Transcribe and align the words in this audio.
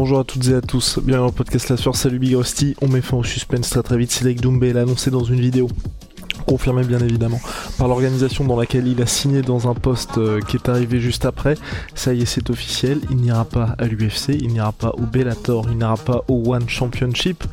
Bonjour 0.00 0.20
à 0.20 0.24
toutes 0.24 0.48
et 0.48 0.54
à 0.54 0.62
tous, 0.62 0.98
bienvenue 0.98 1.28
au 1.28 1.30
podcast 1.30 1.68
La 1.68 1.76
Sueur, 1.76 1.94
salut 1.94 2.18
Big 2.18 2.34
Rusty, 2.34 2.74
on 2.80 2.88
met 2.88 3.02
fin 3.02 3.18
au 3.18 3.22
suspense 3.22 3.68
très 3.68 3.82
très 3.82 3.98
vite, 3.98 4.10
Cédric 4.10 4.40
Doumbé 4.40 4.72
l'a 4.72 4.80
annoncé 4.80 5.10
dans 5.10 5.24
une 5.24 5.40
vidéo 5.40 5.68
confirmé 6.46 6.84
bien 6.84 7.00
évidemment 7.00 7.38
par 7.76 7.86
l'organisation 7.86 8.46
dans 8.46 8.58
laquelle 8.58 8.86
il 8.86 9.02
a 9.02 9.06
signé 9.06 9.42
dans 9.42 9.68
un 9.68 9.74
poste 9.74 10.16
euh, 10.16 10.40
qui 10.40 10.56
est 10.56 10.70
arrivé 10.70 11.00
juste 11.00 11.26
après. 11.26 11.54
Ça 11.94 12.14
y 12.14 12.22
est, 12.22 12.24
c'est 12.24 12.48
officiel. 12.48 13.02
Il 13.10 13.18
n'ira 13.18 13.44
pas 13.44 13.76
à 13.78 13.84
l'UFC, 13.84 14.30
il 14.40 14.54
n'ira 14.54 14.72
pas 14.72 14.94
au 14.96 15.02
Bellator, 15.02 15.66
il 15.70 15.76
n'ira 15.76 15.98
pas 15.98 16.24
au 16.28 16.54
One 16.54 16.66
Championship. 16.66 17.44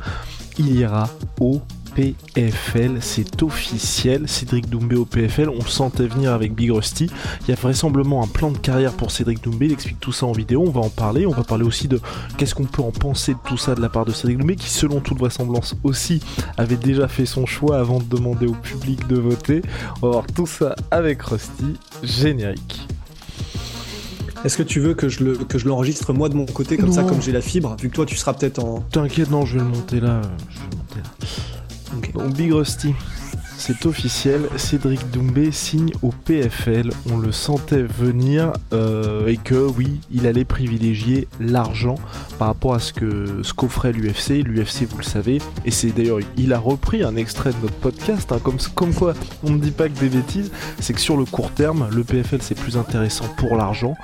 Il 0.58 0.74
ira 0.74 1.10
au 1.40 1.60
PFL, 1.98 2.98
c'est 3.00 3.42
officiel. 3.42 4.28
Cédric 4.28 4.68
Doumbé 4.68 4.94
au 4.94 5.04
PFL, 5.04 5.48
on 5.48 5.62
sentait 5.62 6.06
venir 6.06 6.32
avec 6.32 6.54
Big 6.54 6.70
Rusty. 6.70 7.10
Il 7.42 7.48
y 7.48 7.52
a 7.52 7.56
vraisemblablement 7.56 8.22
un 8.22 8.28
plan 8.28 8.52
de 8.52 8.58
carrière 8.58 8.92
pour 8.92 9.10
Cédric 9.10 9.42
Doumbé. 9.42 9.66
Il 9.66 9.72
explique 9.72 9.98
tout 9.98 10.12
ça 10.12 10.26
en 10.26 10.30
vidéo. 10.30 10.62
On 10.64 10.70
va 10.70 10.80
en 10.80 10.90
parler. 10.90 11.26
On 11.26 11.32
va 11.32 11.42
parler 11.42 11.64
aussi 11.64 11.88
de 11.88 12.00
qu'est-ce 12.36 12.54
qu'on 12.54 12.66
peut 12.66 12.82
en 12.82 12.92
penser 12.92 13.32
de 13.32 13.38
tout 13.44 13.56
ça 13.56 13.74
de 13.74 13.80
la 13.80 13.88
part 13.88 14.04
de 14.04 14.12
Cédric 14.12 14.38
Doumbé, 14.38 14.54
qui 14.54 14.70
selon 14.70 15.00
toute 15.00 15.18
vraisemblance 15.18 15.74
aussi 15.82 16.20
avait 16.56 16.76
déjà 16.76 17.08
fait 17.08 17.26
son 17.26 17.46
choix 17.46 17.80
avant 17.80 17.98
de 17.98 18.04
demander 18.04 18.46
au 18.46 18.52
public 18.54 19.08
de 19.08 19.16
voter. 19.16 19.62
On 20.00 20.06
va 20.06 20.12
voir 20.12 20.26
tout 20.32 20.46
ça 20.46 20.76
avec 20.92 21.20
Rusty. 21.20 21.74
Générique. 22.04 22.86
Est-ce 24.44 24.56
que 24.56 24.62
tu 24.62 24.78
veux 24.78 24.94
que 24.94 25.08
je 25.08 25.24
le 25.24 25.34
que 25.36 25.58
je 25.58 25.66
l'enregistre 25.66 26.12
moi 26.12 26.28
de 26.28 26.36
mon 26.36 26.46
côté 26.46 26.76
comme 26.76 26.92
ça 26.92 27.02
comme 27.02 27.20
j'ai 27.20 27.32
la 27.32 27.40
fibre? 27.40 27.76
Vu 27.82 27.88
que 27.88 27.96
toi 27.96 28.06
tu 28.06 28.14
seras 28.14 28.34
peut-être 28.34 28.60
en 28.60 28.82
T'inquiète 28.82 29.32
non 29.32 29.44
je 29.44 29.54
vais 29.54 29.64
le 29.64 29.68
monter 29.68 29.98
là 29.98 30.22
je 30.48 30.60
vais 30.60 30.66
le 30.70 30.76
monter 30.76 31.00
là 31.00 31.47
donc 32.14 32.34
Big 32.34 32.52
Rusty, 32.52 32.94
c'est 33.58 33.86
officiel, 33.86 34.48
Cédric 34.56 35.10
Doumbé 35.10 35.50
signe 35.50 35.90
au 36.02 36.10
PFL, 36.10 36.90
on 37.10 37.18
le 37.18 37.32
sentait 37.32 37.82
venir 37.82 38.52
euh, 38.72 39.26
et 39.26 39.36
que 39.36 39.56
oui, 39.56 40.00
il 40.12 40.28
allait 40.28 40.44
privilégier 40.44 41.26
l'argent 41.40 41.96
par 42.38 42.48
rapport 42.48 42.74
à 42.74 42.78
ce 42.78 42.92
que 42.92 43.42
ce 43.42 43.52
qu'offrait 43.52 43.92
l'UFC. 43.92 44.44
L'UFC, 44.44 44.86
vous 44.88 44.98
le 44.98 45.02
savez, 45.02 45.38
et 45.64 45.72
c'est 45.72 45.90
d'ailleurs, 45.90 46.20
il 46.36 46.52
a 46.52 46.58
repris 46.58 47.02
un 47.02 47.16
extrait 47.16 47.50
de 47.50 47.56
notre 47.62 47.74
podcast, 47.74 48.30
hein, 48.30 48.38
comme, 48.42 48.58
comme 48.76 48.94
quoi 48.94 49.14
on 49.42 49.50
ne 49.50 49.58
dit 49.58 49.72
pas 49.72 49.88
que 49.88 49.98
des 49.98 50.08
bêtises, 50.08 50.52
c'est 50.78 50.92
que 50.92 51.00
sur 51.00 51.16
le 51.16 51.24
court 51.24 51.50
terme, 51.50 51.88
le 51.92 52.04
PFL 52.04 52.40
c'est 52.40 52.54
plus 52.54 52.76
intéressant 52.76 53.26
pour 53.36 53.56
l'argent, 53.56 53.96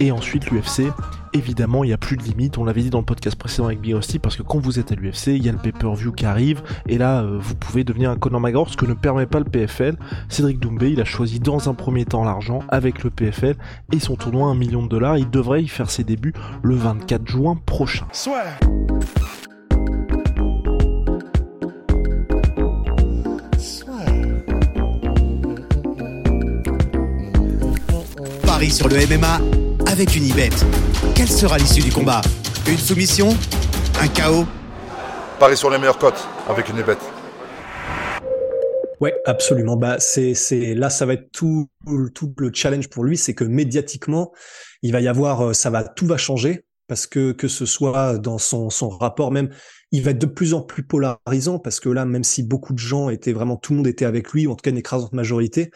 et 0.00 0.10
ensuite 0.10 0.50
l'UFC 0.50 0.90
évidemment, 1.36 1.84
il 1.84 1.88
n'y 1.88 1.92
a 1.92 1.98
plus 1.98 2.16
de 2.16 2.22
limite. 2.22 2.58
On 2.58 2.64
l'avait 2.64 2.82
dit 2.82 2.90
dans 2.90 2.98
le 2.98 3.04
podcast 3.04 3.36
précédent 3.36 3.66
avec 3.66 3.80
Big 3.80 3.96
parce 4.22 4.36
que 4.36 4.42
quand 4.42 4.58
vous 4.58 4.78
êtes 4.78 4.92
à 4.92 4.94
l'UFC, 4.94 5.28
il 5.28 5.44
y 5.44 5.48
a 5.48 5.52
le 5.52 5.58
pay-per-view 5.58 6.12
qui 6.12 6.26
arrive, 6.26 6.62
et 6.88 6.98
là, 6.98 7.22
euh, 7.22 7.38
vous 7.40 7.54
pouvez 7.54 7.84
devenir 7.84 8.10
un 8.10 8.16
Conor 8.16 8.40
McGregor, 8.40 8.68
ce 8.68 8.76
que 8.76 8.86
ne 8.86 8.94
permet 8.94 9.26
pas 9.26 9.38
le 9.38 9.44
PFL. 9.44 9.96
Cédric 10.28 10.58
Doumbé, 10.58 10.90
il 10.90 11.00
a 11.00 11.04
choisi 11.04 11.40
dans 11.40 11.68
un 11.68 11.74
premier 11.74 12.04
temps 12.04 12.24
l'argent 12.24 12.60
avec 12.68 13.04
le 13.04 13.10
PFL 13.10 13.56
et 13.92 14.00
son 14.00 14.16
tournoi 14.16 14.48
1 14.48 14.54
million 14.54 14.82
de 14.82 14.88
dollars. 14.88 15.18
Il 15.18 15.30
devrait 15.30 15.62
y 15.62 15.68
faire 15.68 15.90
ses 15.90 16.04
débuts 16.04 16.34
le 16.62 16.74
24 16.74 17.26
juin 17.26 17.58
prochain. 17.66 18.06
Soit. 18.12 18.44
Paris 28.46 28.70
sur 28.70 28.88
le 28.88 28.96
MMA 28.96 29.65
avec 29.96 30.14
une 30.14 30.24
Ibet. 30.24 30.50
Quelle 31.14 31.28
sera 31.28 31.56
l'issue 31.56 31.80
du 31.80 31.90
combat? 31.90 32.20
Une 32.68 32.76
soumission? 32.76 33.30
Un 33.98 34.08
chaos? 34.08 34.44
Paris 35.40 35.56
sur 35.56 35.70
les 35.70 35.78
meilleures 35.78 35.96
cotes 35.96 36.28
avec 36.50 36.68
une 36.68 36.76
Ibet. 36.76 36.98
Ouais, 39.00 39.14
absolument. 39.24 39.76
Bah, 39.76 39.96
c'est, 39.98 40.34
c'est, 40.34 40.74
là, 40.74 40.90
ça 40.90 41.06
va 41.06 41.14
être 41.14 41.32
tout, 41.32 41.70
tout 42.14 42.34
le 42.36 42.50
challenge 42.52 42.90
pour 42.90 43.04
lui, 43.04 43.16
c'est 43.16 43.32
que 43.32 43.44
médiatiquement, 43.44 44.32
il 44.82 44.92
va 44.92 45.00
y 45.00 45.08
avoir, 45.08 45.46
euh, 45.48 45.52
ça 45.54 45.70
va, 45.70 45.82
tout 45.82 46.06
va 46.06 46.18
changer 46.18 46.66
parce 46.88 47.06
que 47.06 47.32
que 47.32 47.48
ce 47.48 47.64
soit 47.64 48.18
dans 48.18 48.36
son, 48.36 48.68
son 48.68 48.90
rapport 48.90 49.32
même, 49.32 49.48
il 49.92 50.02
va 50.02 50.10
être 50.10 50.18
de 50.18 50.26
plus 50.26 50.52
en 50.52 50.60
plus 50.60 50.82
polarisant 50.82 51.58
parce 51.58 51.80
que 51.80 51.88
là, 51.88 52.04
même 52.04 52.22
si 52.22 52.42
beaucoup 52.42 52.74
de 52.74 52.78
gens 52.78 53.08
étaient 53.08 53.32
vraiment, 53.32 53.56
tout 53.56 53.72
le 53.72 53.78
monde 53.78 53.86
était 53.86 54.04
avec 54.04 54.30
lui, 54.32 54.46
ou 54.46 54.52
en 54.52 54.56
tout 54.56 54.62
cas 54.62 54.70
une 54.70 54.76
écrasante 54.76 55.14
majorité, 55.14 55.70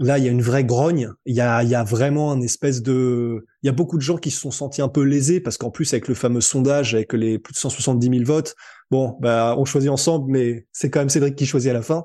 Là, 0.00 0.18
il 0.18 0.24
y 0.24 0.28
a 0.28 0.30
une 0.32 0.42
vraie 0.42 0.64
grogne. 0.64 1.10
Il 1.24 1.36
y 1.36 1.40
a, 1.40 1.62
il 1.62 1.68
y 1.68 1.74
a 1.74 1.84
vraiment 1.84 2.32
un 2.32 2.40
espèce 2.40 2.82
de. 2.82 3.46
Il 3.62 3.66
y 3.66 3.68
a 3.68 3.72
beaucoup 3.72 3.96
de 3.96 4.02
gens 4.02 4.16
qui 4.16 4.30
se 4.30 4.40
sont 4.40 4.50
sentis 4.50 4.82
un 4.82 4.88
peu 4.88 5.02
lésés 5.02 5.40
parce 5.40 5.56
qu'en 5.56 5.70
plus, 5.70 5.92
avec 5.92 6.08
le 6.08 6.14
fameux 6.14 6.40
sondage, 6.40 6.94
avec 6.94 7.12
les 7.12 7.38
plus 7.38 7.52
de 7.52 7.58
170 7.58 8.08
000 8.08 8.24
votes, 8.24 8.56
bon, 8.90 9.16
bah, 9.20 9.54
on 9.56 9.64
choisit 9.64 9.90
ensemble, 9.90 10.32
mais 10.32 10.66
c'est 10.72 10.90
quand 10.90 10.98
même 10.98 11.08
Cédric 11.08 11.36
qui 11.36 11.46
choisit 11.46 11.70
à 11.70 11.74
la 11.74 11.82
fin. 11.82 12.04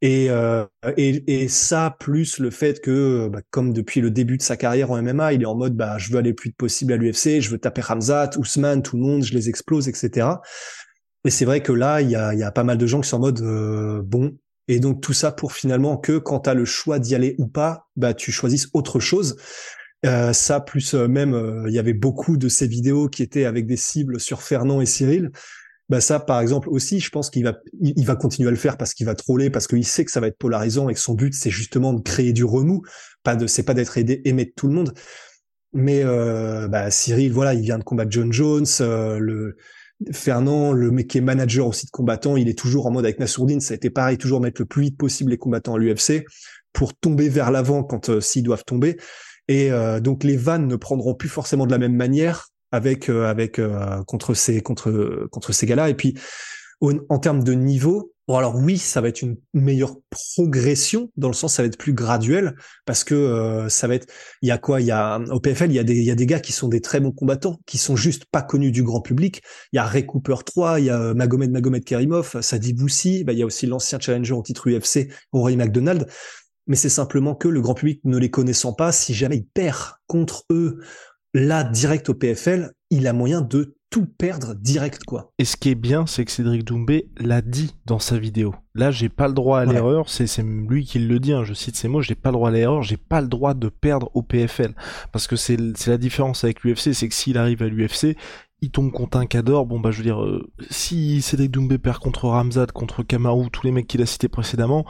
Et, 0.00 0.30
euh, 0.30 0.64
et, 0.96 1.42
et, 1.42 1.48
ça, 1.48 1.96
plus 1.98 2.38
le 2.38 2.50
fait 2.50 2.80
que, 2.80 3.28
bah, 3.28 3.40
comme 3.50 3.72
depuis 3.72 4.00
le 4.00 4.10
début 4.10 4.36
de 4.36 4.42
sa 4.42 4.56
carrière 4.56 4.92
en 4.92 5.02
MMA, 5.02 5.32
il 5.32 5.42
est 5.42 5.46
en 5.46 5.56
mode, 5.56 5.76
bah, 5.76 5.98
je 5.98 6.10
veux 6.12 6.18
aller 6.18 6.30
le 6.30 6.36
plus 6.36 6.52
possible 6.52 6.92
à 6.92 6.96
l'UFC, 6.96 7.40
je 7.40 7.50
veux 7.50 7.58
taper 7.58 7.80
Ramzat, 7.80 8.30
Ousmane, 8.38 8.82
tout 8.82 8.96
le 8.96 9.02
monde, 9.02 9.24
je 9.24 9.34
les 9.34 9.48
explose, 9.48 9.88
etc. 9.88 10.28
Et 11.24 11.30
c'est 11.30 11.44
vrai 11.44 11.62
que 11.62 11.72
là, 11.72 12.00
il 12.00 12.10
y 12.10 12.16
a, 12.16 12.32
y 12.34 12.44
a 12.44 12.52
pas 12.52 12.62
mal 12.62 12.78
de 12.78 12.86
gens 12.86 13.00
qui 13.00 13.08
sont 13.08 13.16
en 13.16 13.20
mode, 13.20 13.40
euh, 13.40 14.00
bon, 14.04 14.38
et 14.68 14.80
donc 14.80 15.00
tout 15.00 15.14
ça 15.14 15.32
pour 15.32 15.52
finalement 15.52 15.96
que 15.96 16.18
quand 16.18 16.40
tu 16.40 16.50
as 16.50 16.54
le 16.54 16.64
choix 16.64 16.98
d'y 16.98 17.14
aller 17.14 17.34
ou 17.38 17.46
pas, 17.46 17.88
bah 17.96 18.14
tu 18.14 18.30
choisisses 18.30 18.68
autre 18.74 19.00
chose. 19.00 19.36
Euh, 20.06 20.32
ça 20.32 20.60
plus 20.60 20.94
euh, 20.94 21.08
même 21.08 21.34
euh, 21.34 21.64
il 21.66 21.74
y 21.74 21.78
avait 21.80 21.92
beaucoup 21.92 22.36
de 22.36 22.48
ces 22.48 22.68
vidéos 22.68 23.08
qui 23.08 23.24
étaient 23.24 23.46
avec 23.46 23.66
des 23.66 23.76
cibles 23.76 24.20
sur 24.20 24.42
Fernand 24.42 24.80
et 24.80 24.86
Cyril. 24.86 25.32
Bah 25.88 26.00
ça 26.00 26.20
par 26.20 26.40
exemple 26.40 26.68
aussi, 26.68 27.00
je 27.00 27.10
pense 27.10 27.30
qu'il 27.30 27.44
va 27.44 27.54
il 27.80 28.04
va 28.04 28.14
continuer 28.14 28.48
à 28.48 28.50
le 28.52 28.58
faire 28.58 28.76
parce 28.76 28.94
qu'il 28.94 29.06
va 29.06 29.14
troller 29.14 29.50
parce 29.50 29.66
qu'il 29.66 29.84
sait 29.84 30.04
que 30.04 30.12
ça 30.12 30.20
va 30.20 30.28
être 30.28 30.38
polarisant 30.38 30.88
et 30.88 30.94
que 30.94 31.00
son 31.00 31.14
but 31.14 31.34
c'est 31.34 31.50
justement 31.50 31.94
de 31.94 32.02
créer 32.02 32.32
du 32.32 32.44
remous, 32.44 32.82
pas 33.24 33.34
de 33.34 33.46
c'est 33.46 33.64
pas 33.64 33.74
d'être 33.74 33.96
aidé 33.98 34.20
aimé 34.24 34.44
de 34.44 34.52
tout 34.54 34.68
le 34.68 34.74
monde. 34.74 34.92
Mais 35.72 36.04
bah, 36.04 36.90
Cyril 36.90 37.32
voilà, 37.32 37.54
il 37.54 37.62
vient 37.62 37.78
de 37.78 37.84
combattre 37.84 38.10
John 38.10 38.32
Jones, 38.32 38.66
le 38.80 39.56
Fernand, 40.12 40.72
le 40.72 40.90
mec 40.90 41.08
qui 41.08 41.18
est 41.18 41.22
manager 41.22 41.66
aussi 41.66 41.86
de 41.86 41.90
combattants, 41.90 42.36
il 42.36 42.48
est 42.48 42.58
toujours 42.58 42.86
en 42.86 42.90
mode 42.90 43.04
avec 43.04 43.18
Nassourdine, 43.18 43.60
ça 43.60 43.74
a 43.74 43.76
été 43.76 43.90
pareil, 43.90 44.16
toujours 44.16 44.40
mettre 44.40 44.60
le 44.60 44.66
plus 44.66 44.82
vite 44.82 44.96
possible 44.96 45.30
les 45.30 45.38
combattants 45.38 45.74
à 45.74 45.78
l'UFC 45.78 46.24
pour 46.72 46.94
tomber 46.94 47.28
vers 47.28 47.50
l'avant 47.50 47.82
quand 47.82 48.08
euh, 48.08 48.20
s'ils 48.20 48.44
doivent 48.44 48.64
tomber. 48.64 48.96
Et 49.48 49.72
euh, 49.72 50.00
donc 50.00 50.24
les 50.24 50.36
vannes 50.36 50.68
ne 50.68 50.76
prendront 50.76 51.14
plus 51.14 51.28
forcément 51.28 51.66
de 51.66 51.72
la 51.72 51.78
même 51.78 51.96
manière 51.96 52.48
avec 52.70 53.08
euh, 53.08 53.26
avec 53.26 53.60
contre 54.06 54.34
ces 54.34 54.60
contre 54.60 55.26
contre 55.30 55.52
ces 55.52 55.66
gars-là. 55.66 55.88
Et 55.88 55.94
puis 55.94 56.18
en 56.80 57.18
termes 57.18 57.42
de 57.42 57.54
niveau, 57.54 58.12
Bon 58.28 58.36
alors 58.36 58.56
oui, 58.56 58.76
ça 58.76 59.00
va 59.00 59.08
être 59.08 59.22
une 59.22 59.38
meilleure 59.54 59.96
progression 60.10 61.10
dans 61.16 61.28
le 61.28 61.34
sens 61.34 61.54
ça 61.54 61.62
va 61.62 61.66
être 61.66 61.78
plus 61.78 61.94
graduel 61.94 62.56
parce 62.84 63.02
que 63.02 63.14
euh, 63.14 63.70
ça 63.70 63.88
va 63.88 63.94
être 63.94 64.06
il 64.42 64.48
y 64.48 64.50
a 64.50 64.58
quoi? 64.58 64.82
Il 64.82 64.86
y 64.86 64.90
a 64.90 65.18
au 65.30 65.40
PFL 65.40 65.70
il 65.70 65.74
y 65.74 65.78
a 65.78 65.82
des 65.82 65.96
il 65.96 66.04
y 66.04 66.10
a 66.10 66.14
des 66.14 66.26
gars 66.26 66.38
qui 66.38 66.52
sont 66.52 66.68
des 66.68 66.82
très 66.82 67.00
bons 67.00 67.10
combattants 67.10 67.58
qui 67.64 67.78
sont 67.78 67.96
juste 67.96 68.26
pas 68.26 68.42
connus 68.42 68.70
du 68.70 68.82
grand 68.82 69.00
public. 69.00 69.40
Il 69.72 69.76
y 69.76 69.78
a 69.78 69.84
Ray 69.86 70.04
Cooper 70.04 70.36
3, 70.44 70.78
il 70.78 70.86
y 70.86 70.90
a 70.90 71.14
Magomed 71.14 71.50
Magomed 71.50 71.82
Karimov, 71.82 72.42
Sadi 72.42 72.74
Boussi, 72.74 73.24
bah 73.24 73.32
il 73.32 73.38
y 73.38 73.42
a 73.42 73.46
aussi 73.46 73.66
l'ancien 73.66 73.98
challenger 73.98 74.34
en 74.34 74.42
titre 74.42 74.68
UFC 74.68 75.10
Rory 75.32 75.56
McDonald. 75.56 76.06
Mais 76.66 76.76
c'est 76.76 76.90
simplement 76.90 77.34
que 77.34 77.48
le 77.48 77.62
grand 77.62 77.72
public 77.72 78.02
ne 78.04 78.18
les 78.18 78.30
connaissant 78.30 78.74
pas, 78.74 78.92
si 78.92 79.14
jamais 79.14 79.38
il 79.38 79.46
perd 79.46 79.94
contre 80.06 80.44
eux 80.50 80.80
là 81.32 81.64
direct 81.64 82.10
au 82.10 82.14
PFL, 82.14 82.72
il 82.90 83.06
a 83.06 83.12
moyen 83.12 83.40
de 83.40 83.74
tout 83.90 84.06
perdre 84.06 84.54
direct 84.54 85.04
quoi. 85.04 85.32
Et 85.38 85.44
ce 85.44 85.56
qui 85.56 85.70
est 85.70 85.74
bien, 85.74 86.06
c'est 86.06 86.24
que 86.24 86.30
Cédric 86.30 86.64
Doumbé 86.64 87.08
l'a 87.18 87.40
dit 87.40 87.74
dans 87.86 87.98
sa 87.98 88.18
vidéo. 88.18 88.54
Là, 88.74 88.90
j'ai 88.90 89.08
pas 89.08 89.28
le 89.28 89.34
droit 89.34 89.60
à 89.60 89.64
l'erreur, 89.64 90.08
c'est 90.08 90.42
lui 90.42 90.84
qui 90.84 90.98
le 90.98 91.18
dit, 91.18 91.32
hein, 91.32 91.44
je 91.44 91.54
cite 91.54 91.76
ces 91.76 91.88
mots, 91.88 92.02
j'ai 92.02 92.14
pas 92.14 92.28
le 92.28 92.34
droit 92.34 92.50
à 92.50 92.52
l'erreur, 92.52 92.82
j'ai 92.82 92.98
pas 92.98 93.20
le 93.20 93.28
droit 93.28 93.54
de 93.54 93.68
perdre 93.68 94.10
au 94.14 94.22
PFL. 94.22 94.74
Parce 95.10 95.26
que 95.26 95.36
c'est 95.36 95.56
la 95.86 95.96
différence 95.96 96.44
avec 96.44 96.62
l'UFC, 96.64 96.92
c'est 96.92 97.08
que 97.08 97.14
s'il 97.14 97.38
arrive 97.38 97.62
à 97.62 97.68
l'UFC, 97.68 98.16
il 98.60 98.70
tombe 98.70 98.90
contre 98.90 99.18
un 99.18 99.26
cador, 99.26 99.66
bon 99.66 99.80
bah 99.80 99.90
je 99.90 99.98
veux 99.98 100.04
dire, 100.04 100.22
euh, 100.22 100.50
si 100.70 101.22
Cédric 101.22 101.50
Doumbé 101.50 101.78
perd 101.78 101.98
contre 101.98 102.26
Ramzat, 102.26 102.66
contre 102.66 103.02
Kamaru, 103.02 103.50
tous 103.50 103.64
les 103.64 103.72
mecs 103.72 103.86
qu'il 103.86 104.02
a 104.02 104.06
cités 104.06 104.28
précédemment, 104.28 104.84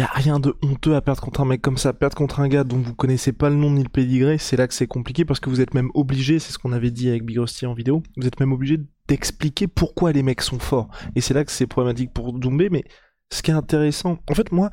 y 0.00 0.02
a 0.02 0.10
rien 0.14 0.40
de 0.40 0.56
honteux 0.62 0.96
à 0.96 1.02
perdre 1.02 1.20
contre 1.20 1.42
un 1.42 1.44
mec 1.44 1.60
comme 1.60 1.76
ça. 1.76 1.92
Perdre 1.92 2.16
contre 2.16 2.40
un 2.40 2.48
gars 2.48 2.64
dont 2.64 2.78
vous 2.78 2.94
connaissez 2.94 3.32
pas 3.32 3.50
le 3.50 3.56
nom 3.56 3.70
ni 3.70 3.82
le 3.82 3.88
pédigré, 3.88 4.38
c'est 4.38 4.56
là 4.56 4.66
que 4.66 4.72
c'est 4.72 4.86
compliqué 4.86 5.26
parce 5.26 5.40
que 5.40 5.50
vous 5.50 5.60
êtes 5.60 5.74
même 5.74 5.90
obligé, 5.94 6.38
c'est 6.38 6.52
ce 6.52 6.58
qu'on 6.58 6.72
avait 6.72 6.90
dit 6.90 7.10
avec 7.10 7.24
Big 7.24 7.38
Rusty 7.38 7.66
en 7.66 7.74
vidéo, 7.74 8.02
vous 8.16 8.26
êtes 8.26 8.40
même 8.40 8.52
obligé 8.52 8.78
d'expliquer 9.08 9.66
pourquoi 9.66 10.12
les 10.12 10.22
mecs 10.22 10.40
sont 10.40 10.58
forts. 10.58 10.88
Et 11.16 11.20
c'est 11.20 11.34
là 11.34 11.44
que 11.44 11.52
c'est 11.52 11.66
problématique 11.66 12.14
pour 12.14 12.32
Doumbé, 12.32 12.70
mais 12.70 12.84
ce 13.30 13.42
qui 13.42 13.50
est 13.50 13.54
intéressant, 13.54 14.18
en 14.28 14.34
fait 14.34 14.52
moi, 14.52 14.70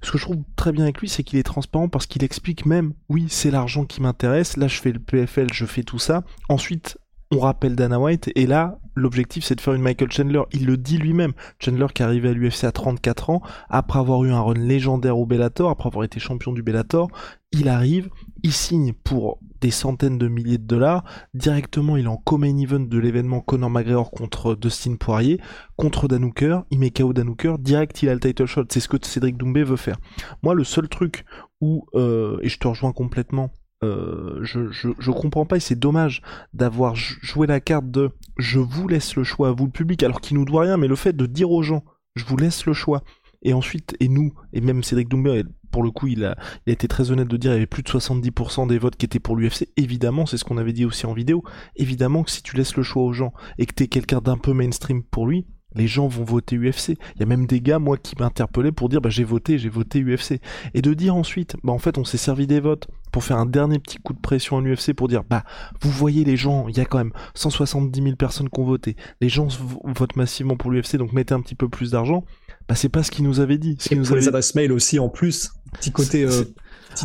ce 0.00 0.12
que 0.12 0.18
je 0.18 0.24
trouve 0.24 0.44
très 0.54 0.70
bien 0.70 0.84
avec 0.84 1.00
lui, 1.00 1.08
c'est 1.08 1.24
qu'il 1.24 1.38
est 1.38 1.44
transparent 1.44 1.88
parce 1.88 2.06
qu'il 2.06 2.22
explique 2.22 2.64
même, 2.64 2.92
oui, 3.08 3.26
c'est 3.28 3.50
l'argent 3.50 3.84
qui 3.84 4.00
m'intéresse, 4.00 4.56
là 4.56 4.68
je 4.68 4.80
fais 4.80 4.92
le 4.92 5.00
PFL, 5.00 5.52
je 5.52 5.64
fais 5.64 5.82
tout 5.82 5.98
ça. 5.98 6.22
Ensuite, 6.48 6.98
on 7.32 7.40
rappelle 7.40 7.76
Dana 7.76 7.98
White, 7.98 8.30
et 8.34 8.46
là, 8.46 8.78
l'objectif 8.94 9.44
c'est 9.44 9.54
de 9.54 9.60
faire 9.60 9.72
une 9.72 9.80
Michael 9.82 10.12
Chandler. 10.12 10.42
Il 10.52 10.66
le 10.66 10.76
dit 10.76 10.98
lui-même. 10.98 11.32
Chandler 11.58 11.86
qui 11.94 12.02
est 12.02 12.04
arrivé 12.04 12.28
à 12.28 12.32
l'UFC 12.32 12.64
à 12.64 12.72
34 12.72 13.30
ans, 13.30 13.42
après 13.70 13.98
avoir 13.98 14.22
eu 14.24 14.32
un 14.32 14.40
run 14.40 14.54
légendaire 14.54 15.18
au 15.18 15.24
Bellator, 15.24 15.70
après 15.70 15.88
avoir 15.88 16.04
été 16.04 16.20
champion 16.20 16.52
du 16.52 16.62
Bellator, 16.62 17.08
il 17.52 17.68
arrive, 17.68 18.10
il 18.42 18.52
signe 18.52 18.92
pour 18.92 19.38
des 19.62 19.70
centaines 19.70 20.18
de 20.18 20.28
milliers 20.28 20.58
de 20.58 20.66
dollars. 20.66 21.04
Directement, 21.32 21.96
il 21.96 22.04
est 22.04 22.08
en 22.08 22.16
co-main 22.18 22.58
event 22.58 22.80
de 22.80 22.98
l'événement 22.98 23.40
Conor 23.40 23.70
McGregor 23.70 24.10
contre 24.10 24.54
Dustin 24.54 24.96
Poirier, 24.96 25.40
contre 25.76 26.08
Danuker, 26.08 26.64
il 26.70 26.80
met 26.80 26.90
KO 26.90 27.14
Danuker, 27.14 27.58
direct 27.58 28.02
il 28.02 28.10
a 28.10 28.14
le 28.14 28.20
title 28.20 28.46
shot. 28.46 28.64
C'est 28.70 28.80
ce 28.80 28.88
que 28.88 28.96
Cédric 29.00 29.38
Doumbé 29.38 29.62
veut 29.62 29.76
faire. 29.76 29.96
Moi, 30.42 30.54
le 30.54 30.64
seul 30.64 30.88
truc 30.88 31.24
où, 31.60 31.86
euh, 31.94 32.38
et 32.42 32.48
je 32.48 32.58
te 32.58 32.68
rejoins 32.68 32.92
complètement, 32.92 33.50
euh, 33.82 34.38
je, 34.42 35.10
comprends 35.10 35.46
pas 35.46 35.56
et 35.56 35.60
c'est 35.60 35.78
dommage 35.78 36.22
d'avoir 36.54 36.94
joué 36.94 37.46
la 37.46 37.60
carte 37.60 37.90
de 37.90 38.10
je 38.38 38.60
vous 38.60 38.86
laisse 38.86 39.16
le 39.16 39.24
choix 39.24 39.48
à 39.48 39.52
vous 39.52 39.66
le 39.66 39.72
public 39.72 40.02
alors 40.02 40.20
qu'il 40.20 40.36
nous 40.36 40.44
doit 40.44 40.62
rien 40.62 40.76
mais 40.76 40.88
le 40.88 40.96
fait 40.96 41.16
de 41.16 41.26
dire 41.26 41.50
aux 41.50 41.62
gens 41.62 41.84
je 42.14 42.24
vous 42.24 42.36
laisse 42.36 42.64
le 42.66 42.72
choix 42.72 43.02
et 43.42 43.52
ensuite 43.52 43.96
et 43.98 44.08
nous 44.08 44.32
et 44.52 44.60
même 44.60 44.84
Cédric 44.84 45.08
Doumbé 45.08 45.42
pour 45.70 45.82
le 45.82 45.90
coup 45.90 46.06
il 46.06 46.24
a, 46.24 46.36
il 46.66 46.70
a 46.70 46.72
été 46.72 46.86
très 46.86 47.10
honnête 47.10 47.28
de 47.28 47.36
dire 47.36 47.50
il 47.50 47.54
y 47.54 47.56
avait 47.56 47.66
plus 47.66 47.82
de 47.82 47.88
70% 47.88 48.68
des 48.68 48.78
votes 48.78 48.96
qui 48.96 49.06
étaient 49.06 49.18
pour 49.18 49.36
l'UFC 49.36 49.68
évidemment 49.76 50.26
c'est 50.26 50.36
ce 50.36 50.44
qu'on 50.44 50.58
avait 50.58 50.72
dit 50.72 50.84
aussi 50.84 51.06
en 51.06 51.12
vidéo 51.12 51.42
évidemment 51.76 52.22
que 52.22 52.30
si 52.30 52.42
tu 52.42 52.56
laisses 52.56 52.76
le 52.76 52.82
choix 52.82 53.02
aux 53.02 53.12
gens 53.12 53.32
et 53.58 53.66
que 53.66 53.74
t'es 53.74 53.88
quelqu'un 53.88 54.20
d'un 54.20 54.38
peu 54.38 54.52
mainstream 54.52 55.02
pour 55.02 55.26
lui 55.26 55.46
les 55.74 55.86
gens 55.86 56.08
vont 56.08 56.24
voter 56.24 56.56
UFC. 56.56 56.90
Il 57.16 57.20
y 57.20 57.22
a 57.22 57.26
même 57.26 57.46
des 57.46 57.60
gars, 57.60 57.78
moi, 57.78 57.96
qui 57.96 58.14
m'interpellaient 58.18 58.72
pour 58.72 58.88
dire, 58.88 59.00
bah, 59.00 59.10
j'ai 59.10 59.24
voté, 59.24 59.58
j'ai 59.58 59.68
voté 59.68 60.02
UFC. 60.02 60.40
Et 60.74 60.82
de 60.82 60.94
dire 60.94 61.14
ensuite, 61.14 61.56
bah, 61.62 61.72
en 61.72 61.78
fait, 61.78 61.98
on 61.98 62.04
s'est 62.04 62.18
servi 62.18 62.46
des 62.46 62.60
votes 62.60 62.88
pour 63.10 63.24
faire 63.24 63.36
un 63.36 63.46
dernier 63.46 63.78
petit 63.78 63.98
coup 63.98 64.12
de 64.12 64.20
pression 64.20 64.58
à 64.58 64.60
l'UFC 64.60 64.94
pour 64.94 65.08
dire, 65.08 65.22
bah, 65.28 65.44
vous 65.80 65.90
voyez 65.90 66.24
les 66.24 66.36
gens, 66.36 66.66
il 66.68 66.76
y 66.76 66.80
a 66.80 66.84
quand 66.84 66.98
même 66.98 67.12
170 67.34 68.02
000 68.02 68.16
personnes 68.16 68.48
qui 68.48 68.60
ont 68.60 68.64
voté. 68.64 68.96
Les 69.20 69.28
gens 69.28 69.48
votent 69.84 70.16
massivement 70.16 70.56
pour 70.56 70.70
l'UFC, 70.70 70.96
donc 70.96 71.12
mettez 71.12 71.34
un 71.34 71.40
petit 71.40 71.54
peu 71.54 71.68
plus 71.68 71.90
d'argent. 71.90 72.24
Bah, 72.68 72.74
c'est 72.74 72.88
pas 72.88 73.02
ce 73.02 73.10
qu'ils 73.10 73.24
nous 73.24 73.40
avait 73.40 73.58
dit. 73.58 73.76
Ce 73.78 73.88
qui 73.88 73.96
nous 73.96 74.04
pour 74.04 74.16
les 74.16 74.28
adresses 74.28 74.54
mail 74.54 74.72
aussi, 74.72 74.98
en 74.98 75.08
plus. 75.08 75.50
Petit 75.72 75.90
côté, 75.90 76.24
euh, 76.24 76.44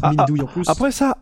ah, 0.01 0.11
ah, 0.17 0.25
en 0.29 0.45
plus. 0.45 0.63
Après 0.67 0.91
ça, 0.91 1.17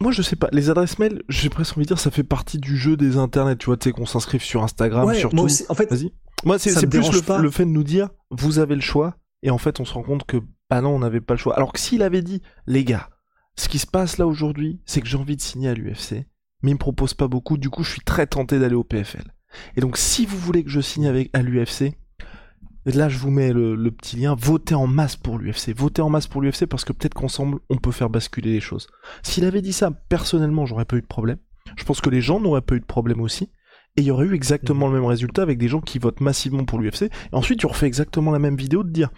moi 0.00 0.12
je 0.12 0.22
sais 0.22 0.36
pas, 0.36 0.48
les 0.52 0.70
adresses 0.70 0.98
mail, 0.98 1.22
j'ai 1.28 1.48
presque 1.48 1.76
envie 1.76 1.84
de 1.84 1.88
dire, 1.88 1.98
ça 1.98 2.10
fait 2.10 2.22
partie 2.22 2.58
du 2.58 2.76
jeu 2.76 2.96
des 2.96 3.16
internets, 3.16 3.56
tu 3.56 3.66
vois, 3.66 3.76
tu 3.76 3.88
sais, 3.88 3.92
qu'on 3.92 4.06
s'inscrive 4.06 4.42
sur 4.42 4.62
Instagram, 4.62 5.12
surtout. 5.14 5.36
Moi 5.36 5.44
aussi, 5.46 5.64
en 5.68 5.74
fait, 5.74 5.90
vas-y. 5.90 6.12
Moi, 6.44 6.58
c'est 6.58 6.86
plus 6.86 7.10
le, 7.10 7.42
le, 7.42 7.50
fait 7.50 7.64
de 7.64 7.70
nous 7.70 7.84
dire, 7.84 8.08
vous 8.30 8.58
avez 8.58 8.74
le 8.74 8.80
choix, 8.80 9.16
et 9.42 9.50
en 9.50 9.58
fait, 9.58 9.80
on 9.80 9.84
se 9.84 9.94
rend 9.94 10.02
compte 10.02 10.24
que, 10.24 10.38
bah 10.68 10.80
non, 10.80 10.90
on 10.90 10.98
n'avait 10.98 11.20
pas 11.20 11.34
le 11.34 11.38
choix. 11.38 11.54
Alors 11.56 11.72
que 11.72 11.80
s'il 11.80 12.02
avait 12.02 12.22
dit, 12.22 12.42
les 12.66 12.84
gars, 12.84 13.10
ce 13.56 13.68
qui 13.68 13.78
se 13.78 13.86
passe 13.86 14.18
là 14.18 14.26
aujourd'hui, 14.26 14.80
c'est 14.86 15.00
que 15.00 15.06
j'ai 15.06 15.16
envie 15.18 15.36
de 15.36 15.42
signer 15.42 15.68
à 15.68 15.74
l'UFC, 15.74 16.26
mais 16.62 16.70
il 16.70 16.74
me 16.74 16.78
propose 16.78 17.14
pas 17.14 17.28
beaucoup, 17.28 17.58
du 17.58 17.70
coup, 17.70 17.82
je 17.82 17.92
suis 17.92 18.00
très 18.00 18.26
tenté 18.26 18.58
d'aller 18.58 18.74
au 18.74 18.84
PFL. 18.84 19.24
Et 19.76 19.80
donc, 19.80 19.96
si 19.96 20.26
vous 20.26 20.38
voulez 20.38 20.64
que 20.64 20.70
je 20.70 20.80
signe 20.80 21.06
avec, 21.06 21.30
à 21.32 21.42
l'UFC, 21.42 21.94
là, 22.86 23.08
je 23.08 23.18
vous 23.18 23.30
mets 23.30 23.52
le, 23.52 23.74
le 23.74 23.90
petit 23.90 24.16
lien, 24.16 24.34
votez 24.34 24.74
en 24.74 24.86
masse 24.86 25.16
pour 25.16 25.38
l'UFC. 25.38 25.74
Votez 25.76 26.02
en 26.02 26.10
masse 26.10 26.26
pour 26.26 26.40
l'UFC 26.40 26.66
parce 26.66 26.84
que 26.84 26.92
peut-être 26.92 27.14
qu'ensemble, 27.14 27.58
on 27.68 27.76
peut 27.76 27.92
faire 27.92 28.10
basculer 28.10 28.52
les 28.52 28.60
choses. 28.60 28.88
S'il 29.22 29.44
avait 29.44 29.62
dit 29.62 29.72
ça, 29.72 29.90
personnellement, 29.90 30.66
j'aurais 30.66 30.84
pas 30.84 30.96
eu 30.96 31.02
de 31.02 31.06
problème. 31.06 31.38
Je 31.76 31.84
pense 31.84 32.00
que 32.00 32.10
les 32.10 32.20
gens 32.20 32.40
n'auraient 32.40 32.62
pas 32.62 32.76
eu 32.76 32.80
de 32.80 32.86
problème 32.86 33.20
aussi 33.20 33.50
et 34.00 34.02
il 34.02 34.06
y 34.06 34.10
aurait 34.10 34.24
eu 34.24 34.34
exactement 34.34 34.88
mhm. 34.88 34.94
le 34.94 35.00
même 35.00 35.08
résultat 35.08 35.42
avec 35.42 35.58
des 35.58 35.68
gens 35.68 35.82
qui 35.82 35.98
votent 35.98 36.20
massivement 36.20 36.64
pour 36.64 36.78
l'UFC. 36.78 37.02
Et 37.02 37.10
ensuite, 37.32 37.60
tu 37.60 37.66
refais 37.66 37.86
exactement 37.86 38.30
la 38.30 38.38
même 38.38 38.56
vidéo 38.56 38.82
de 38.82 38.90
dire, 38.90 39.10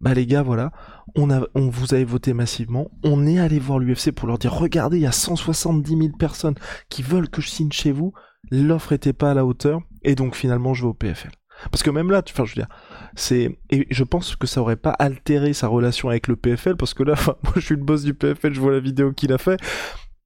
bah 0.00 0.14
les 0.14 0.26
gars, 0.26 0.42
voilà, 0.42 0.72
on 1.14 1.30
a, 1.30 1.42
on 1.54 1.68
vous 1.68 1.92
avez 1.92 2.04
voté 2.04 2.32
massivement, 2.32 2.90
on 3.04 3.26
est 3.26 3.38
allé 3.38 3.58
voir 3.58 3.78
l'UFC 3.78 4.10
pour 4.10 4.26
leur 4.26 4.38
dire, 4.38 4.54
regardez, 4.54 4.96
il 4.96 5.02
y 5.02 5.06
a 5.06 5.12
170 5.12 5.96
000 5.98 6.16
personnes 6.18 6.54
qui 6.88 7.02
veulent 7.02 7.28
que 7.28 7.42
je 7.42 7.48
signe 7.48 7.70
chez 7.72 7.92
vous, 7.92 8.14
l'offre 8.50 8.92
était 8.92 9.12
pas 9.12 9.32
à 9.32 9.34
la 9.34 9.44
hauteur, 9.44 9.80
et 10.02 10.14
donc 10.14 10.34
finalement, 10.34 10.72
je 10.72 10.82
vais 10.82 10.88
au 10.88 10.94
PFL. 10.94 11.30
Parce 11.70 11.82
que 11.82 11.90
même 11.90 12.10
là, 12.10 12.22
enfin, 12.26 12.46
je 12.46 12.52
veux 12.52 12.62
dire, 12.62 12.74
c'est, 13.14 13.58
et 13.68 13.86
je 13.90 14.04
pense 14.04 14.34
que 14.34 14.46
ça 14.46 14.62
aurait 14.62 14.76
pas 14.76 14.92
altéré 14.92 15.52
sa 15.52 15.68
relation 15.68 16.08
avec 16.08 16.26
le 16.26 16.36
PFL, 16.36 16.76
parce 16.76 16.94
que 16.94 17.02
là, 17.02 17.14
moi, 17.26 17.52
je 17.56 17.60
suis 17.60 17.76
le 17.76 17.84
boss 17.84 18.02
du 18.02 18.14
PFL, 18.14 18.54
je 18.54 18.60
vois 18.60 18.72
la 18.72 18.80
vidéo 18.80 19.12
qu'il 19.12 19.32
a 19.34 19.38
fait, 19.38 19.60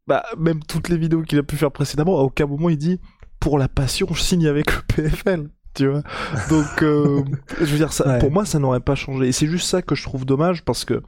bah, 0.06 0.24
même 0.38 0.62
toutes 0.62 0.88
les 0.88 0.96
vidéos 0.96 1.22
qu'il 1.22 1.38
a 1.40 1.42
pu 1.42 1.56
faire 1.56 1.72
précédemment, 1.72 2.20
à 2.20 2.22
aucun 2.22 2.46
moment 2.46 2.70
il 2.70 2.78
dit, 2.78 3.00
pour 3.46 3.60
la 3.60 3.68
passion, 3.68 4.08
je 4.10 4.20
signe 4.20 4.48
avec 4.48 4.74
le 4.74 4.82
PFL. 4.82 5.48
Tu 5.72 5.86
vois 5.86 6.02
Donc, 6.50 6.82
euh, 6.82 7.22
je 7.60 7.66
veux 7.66 7.76
dire, 7.76 7.92
ça, 7.92 8.18
pour 8.18 8.32
moi, 8.32 8.44
ça 8.44 8.58
n'aurait 8.58 8.80
pas 8.80 8.96
changé. 8.96 9.28
Et 9.28 9.32
c'est 9.32 9.46
juste 9.46 9.68
ça 9.68 9.82
que 9.82 9.94
je 9.94 10.02
trouve 10.02 10.26
dommage 10.26 10.64
parce 10.64 10.84
que 10.84 11.00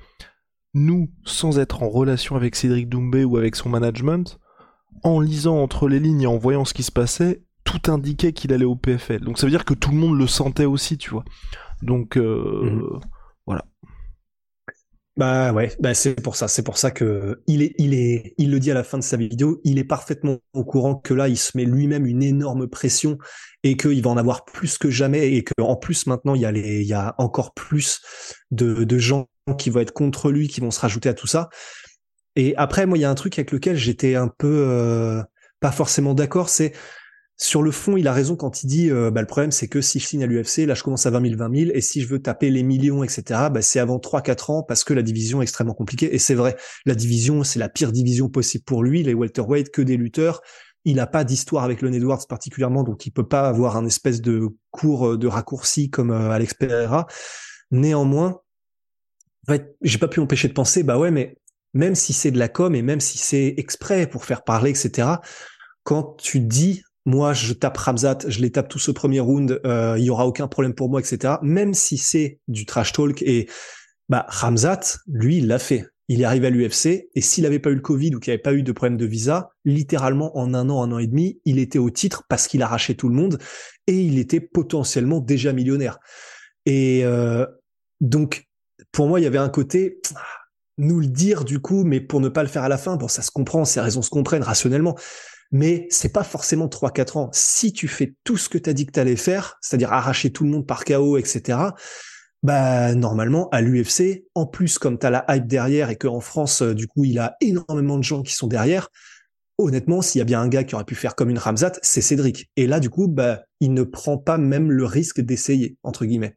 nous, 0.72 1.10
sans 1.24 1.58
être 1.58 1.82
en 1.82 1.88
relation 1.88 2.36
avec 2.36 2.54
Cédric 2.54 2.88
Doumbé 2.88 3.24
ou 3.24 3.38
avec 3.38 3.56
son 3.56 3.70
management, 3.70 4.38
en 5.02 5.18
lisant 5.18 5.60
entre 5.60 5.88
les 5.88 5.98
lignes 5.98 6.22
et 6.22 6.26
en 6.28 6.38
voyant 6.38 6.64
ce 6.64 6.74
qui 6.74 6.84
se 6.84 6.92
passait, 6.92 7.42
tout 7.64 7.90
indiquait 7.90 8.32
qu'il 8.32 8.52
allait 8.52 8.64
au 8.64 8.76
PFL. 8.76 9.22
Donc 9.22 9.40
ça 9.40 9.44
veut 9.44 9.50
dire 9.50 9.64
que 9.64 9.74
tout 9.74 9.90
le 9.90 9.96
monde 9.96 10.16
le 10.16 10.28
sentait 10.28 10.64
aussi, 10.64 10.96
tu 10.96 11.10
vois. 11.10 11.24
Donc 11.82 12.16
euh, 12.16 12.70
mhm. 12.70 13.00
voilà. 13.46 13.64
Bah 15.18 15.52
ouais, 15.52 15.72
bah 15.80 15.94
c'est 15.94 16.14
pour 16.14 16.36
ça, 16.36 16.46
c'est 16.46 16.62
pour 16.62 16.78
ça 16.78 16.92
que 16.92 17.42
il 17.48 17.60
est, 17.62 17.74
il 17.76 17.92
est, 17.92 18.34
il 18.38 18.52
le 18.52 18.60
dit 18.60 18.70
à 18.70 18.74
la 18.74 18.84
fin 18.84 18.98
de 18.98 19.02
sa 19.02 19.16
vidéo, 19.16 19.60
il 19.64 19.76
est 19.78 19.84
parfaitement 19.84 20.38
au 20.52 20.64
courant 20.64 20.94
que 20.94 21.12
là, 21.12 21.26
il 21.26 21.36
se 21.36 21.56
met 21.56 21.64
lui-même 21.64 22.06
une 22.06 22.22
énorme 22.22 22.68
pression 22.68 23.18
et 23.64 23.76
qu'il 23.76 24.00
va 24.00 24.10
en 24.10 24.16
avoir 24.16 24.44
plus 24.44 24.78
que 24.78 24.90
jamais 24.90 25.32
et 25.32 25.42
qu'en 25.42 25.74
plus 25.74 26.06
maintenant 26.06 26.36
il 26.36 26.42
y 26.42 26.44
a 26.44 26.52
les, 26.52 26.82
il 26.82 26.86
y 26.86 26.92
a 26.92 27.16
encore 27.18 27.52
plus 27.52 28.00
de, 28.52 28.84
de 28.84 28.98
gens 28.98 29.28
qui 29.58 29.70
vont 29.70 29.80
être 29.80 29.92
contre 29.92 30.30
lui, 30.30 30.46
qui 30.46 30.60
vont 30.60 30.70
se 30.70 30.78
rajouter 30.78 31.08
à 31.08 31.14
tout 31.14 31.26
ça. 31.26 31.48
Et 32.36 32.54
après, 32.56 32.86
moi, 32.86 32.96
il 32.96 33.00
y 33.00 33.04
a 33.04 33.10
un 33.10 33.14
truc 33.16 33.38
avec 33.38 33.50
lequel 33.50 33.76
j'étais 33.76 34.14
un 34.14 34.28
peu 34.28 34.64
euh, 34.68 35.22
pas 35.60 35.72
forcément 35.72 36.14
d'accord, 36.14 36.48
c'est 36.48 36.72
sur 37.40 37.62
le 37.62 37.70
fond, 37.70 37.96
il 37.96 38.08
a 38.08 38.12
raison 38.12 38.34
quand 38.34 38.64
il 38.64 38.66
dit 38.66 38.90
euh, 38.90 39.12
bah, 39.12 39.20
le 39.20 39.26
problème 39.28 39.52
c'est 39.52 39.68
que 39.68 39.80
si 39.80 40.00
je 40.00 40.06
signe 40.06 40.24
à 40.24 40.26
l'UFC, 40.26 40.66
là 40.66 40.74
je 40.74 40.82
commence 40.82 41.06
à 41.06 41.10
20 41.10 41.22
000, 41.22 41.36
20 41.38 41.56
000, 41.56 41.70
et 41.72 41.80
si 41.80 42.00
je 42.00 42.08
veux 42.08 42.20
taper 42.20 42.50
les 42.50 42.64
millions, 42.64 43.04
etc., 43.04 43.22
bah, 43.52 43.62
c'est 43.62 43.78
avant 43.78 43.98
3-4 43.98 44.50
ans 44.50 44.62
parce 44.64 44.82
que 44.82 44.92
la 44.92 45.02
division 45.02 45.40
est 45.40 45.44
extrêmement 45.44 45.74
compliquée. 45.74 46.12
Et 46.12 46.18
c'est 46.18 46.34
vrai, 46.34 46.56
la 46.84 46.96
division, 46.96 47.44
c'est 47.44 47.60
la 47.60 47.68
pire 47.68 47.92
division 47.92 48.28
possible 48.28 48.64
pour 48.64 48.82
lui, 48.82 49.04
les 49.04 49.14
welterweight, 49.14 49.70
que 49.70 49.82
des 49.82 49.96
lutteurs. 49.96 50.42
Il 50.84 50.96
n'a 50.96 51.06
pas 51.06 51.22
d'histoire 51.22 51.62
avec 51.62 51.80
le 51.80 51.94
Edwards 51.94 52.26
particulièrement, 52.28 52.82
donc 52.82 53.06
il 53.06 53.12
peut 53.12 53.28
pas 53.28 53.48
avoir 53.48 53.76
un 53.76 53.86
espèce 53.86 54.20
de 54.20 54.48
cours 54.72 55.10
euh, 55.10 55.16
de 55.16 55.28
raccourci 55.28 55.90
comme 55.90 56.10
euh, 56.10 56.30
Alex 56.30 56.54
Pereira. 56.54 57.06
Néanmoins, 57.70 58.40
en 59.46 59.52
fait, 59.52 59.76
j'ai 59.82 59.98
pas 59.98 60.08
pu 60.08 60.18
m'empêcher 60.18 60.48
de 60.48 60.54
penser, 60.54 60.82
bah 60.82 60.98
ouais, 60.98 61.12
mais 61.12 61.36
même 61.72 61.94
si 61.94 62.12
c'est 62.12 62.32
de 62.32 62.38
la 62.38 62.48
com 62.48 62.74
et 62.74 62.82
même 62.82 63.00
si 63.00 63.16
c'est 63.16 63.54
exprès 63.58 64.08
pour 64.08 64.24
faire 64.24 64.42
parler, 64.42 64.70
etc., 64.70 65.08
quand 65.84 66.16
tu 66.18 66.40
dis 66.40 66.82
moi 67.06 67.32
je 67.32 67.52
tape 67.52 67.76
Ramzat, 67.76 68.18
je 68.26 68.40
les 68.40 68.50
tape 68.50 68.68
tout 68.68 68.78
ce 68.78 68.90
premier 68.90 69.20
round, 69.20 69.60
euh, 69.64 69.96
il 69.98 70.04
y 70.04 70.10
aura 70.10 70.26
aucun 70.26 70.48
problème 70.48 70.74
pour 70.74 70.88
moi, 70.88 71.00
etc. 71.00 71.34
Même 71.42 71.74
si 71.74 71.96
c'est 71.96 72.40
du 72.48 72.66
trash 72.66 72.92
talk 72.92 73.22
et 73.22 73.48
bah 74.08 74.26
Ramzat, 74.28 74.80
lui, 75.06 75.38
il 75.38 75.46
l'a 75.46 75.58
fait. 75.58 75.86
Il 76.10 76.22
est 76.22 76.24
arrivé 76.24 76.46
à 76.46 76.50
l'UFC 76.50 77.10
et 77.14 77.20
s'il 77.20 77.44
n'avait 77.44 77.58
pas 77.58 77.68
eu 77.68 77.74
le 77.74 77.82
Covid 77.82 78.14
ou 78.14 78.20
qu'il 78.20 78.30
n'y 78.30 78.34
avait 78.34 78.42
pas 78.42 78.54
eu 78.54 78.62
de 78.62 78.72
problème 78.72 78.96
de 78.96 79.04
visa, 79.04 79.50
littéralement 79.66 80.36
en 80.38 80.54
un 80.54 80.70
an, 80.70 80.82
un 80.82 80.92
an 80.92 80.98
et 80.98 81.06
demi, 81.06 81.38
il 81.44 81.58
était 81.58 81.78
au 81.78 81.90
titre 81.90 82.24
parce 82.30 82.48
qu'il 82.48 82.62
arrachait 82.62 82.94
tout 82.94 83.10
le 83.10 83.14
monde 83.14 83.38
et 83.86 84.00
il 84.00 84.18
était 84.18 84.40
potentiellement 84.40 85.20
déjà 85.20 85.52
millionnaire. 85.52 85.98
Et 86.64 87.04
euh, 87.04 87.46
donc 88.00 88.48
pour 88.92 89.06
moi, 89.06 89.20
il 89.20 89.24
y 89.24 89.26
avait 89.26 89.38
un 89.38 89.50
côté 89.50 90.00
nous 90.78 91.00
le 91.00 91.06
dire 91.06 91.44
du 91.44 91.58
coup, 91.60 91.84
mais 91.84 92.00
pour 92.00 92.20
ne 92.20 92.28
pas 92.28 92.42
le 92.42 92.48
faire 92.48 92.62
à 92.62 92.68
la 92.68 92.78
fin. 92.78 92.96
Bon, 92.96 93.08
ça 93.08 93.22
se 93.22 93.30
comprend, 93.30 93.64
ces 93.64 93.80
raisons 93.80 94.02
se 94.02 94.10
comprennent 94.10 94.42
rationnellement 94.42 94.96
mais 95.50 95.86
c'est 95.90 96.12
pas 96.12 96.24
forcément 96.24 96.66
3-4 96.66 97.18
ans. 97.18 97.30
Si 97.32 97.72
tu 97.72 97.88
fais 97.88 98.14
tout 98.24 98.36
ce 98.36 98.48
que 98.48 98.58
tu 98.58 98.68
as 98.68 98.72
dit 98.72 98.86
que 98.86 98.92
tu 98.92 99.00
allais 99.00 99.16
faire, 99.16 99.58
c'est-à-dire 99.60 99.92
arracher 99.92 100.30
tout 100.30 100.44
le 100.44 100.50
monde 100.50 100.66
par 100.66 100.84
KO, 100.84 101.16
etc., 101.16 101.58
bah 102.42 102.94
normalement 102.94 103.48
à 103.50 103.60
l'UFC, 103.60 104.24
en 104.34 104.46
plus 104.46 104.78
comme 104.78 104.98
tu 104.98 105.06
as 105.06 105.10
la 105.10 105.24
hype 105.28 105.46
derrière 105.46 105.90
et 105.90 105.96
qu'en 105.96 106.20
France, 106.20 106.62
euh, 106.62 106.74
du 106.74 106.86
coup, 106.86 107.04
il 107.04 107.18
a 107.18 107.36
énormément 107.40 107.98
de 107.98 108.04
gens 108.04 108.22
qui 108.22 108.32
sont 108.32 108.46
derrière, 108.46 108.88
honnêtement, 109.58 110.02
s'il 110.02 110.20
y 110.20 110.22
a 110.22 110.24
bien 110.24 110.40
un 110.40 110.48
gars 110.48 110.64
qui 110.64 110.74
aurait 110.74 110.84
pu 110.84 110.94
faire 110.94 111.14
comme 111.14 111.30
une 111.30 111.38
Ramzat, 111.38 111.72
c'est 111.82 112.00
Cédric. 112.00 112.48
Et 112.56 112.66
là, 112.66 112.80
du 112.80 112.90
coup, 112.90 113.08
bah, 113.08 113.42
il 113.60 113.74
ne 113.74 113.82
prend 113.82 114.16
pas 114.16 114.38
même 114.38 114.70
le 114.70 114.84
risque 114.84 115.20
d'essayer, 115.20 115.76
entre 115.82 116.04
guillemets. 116.04 116.36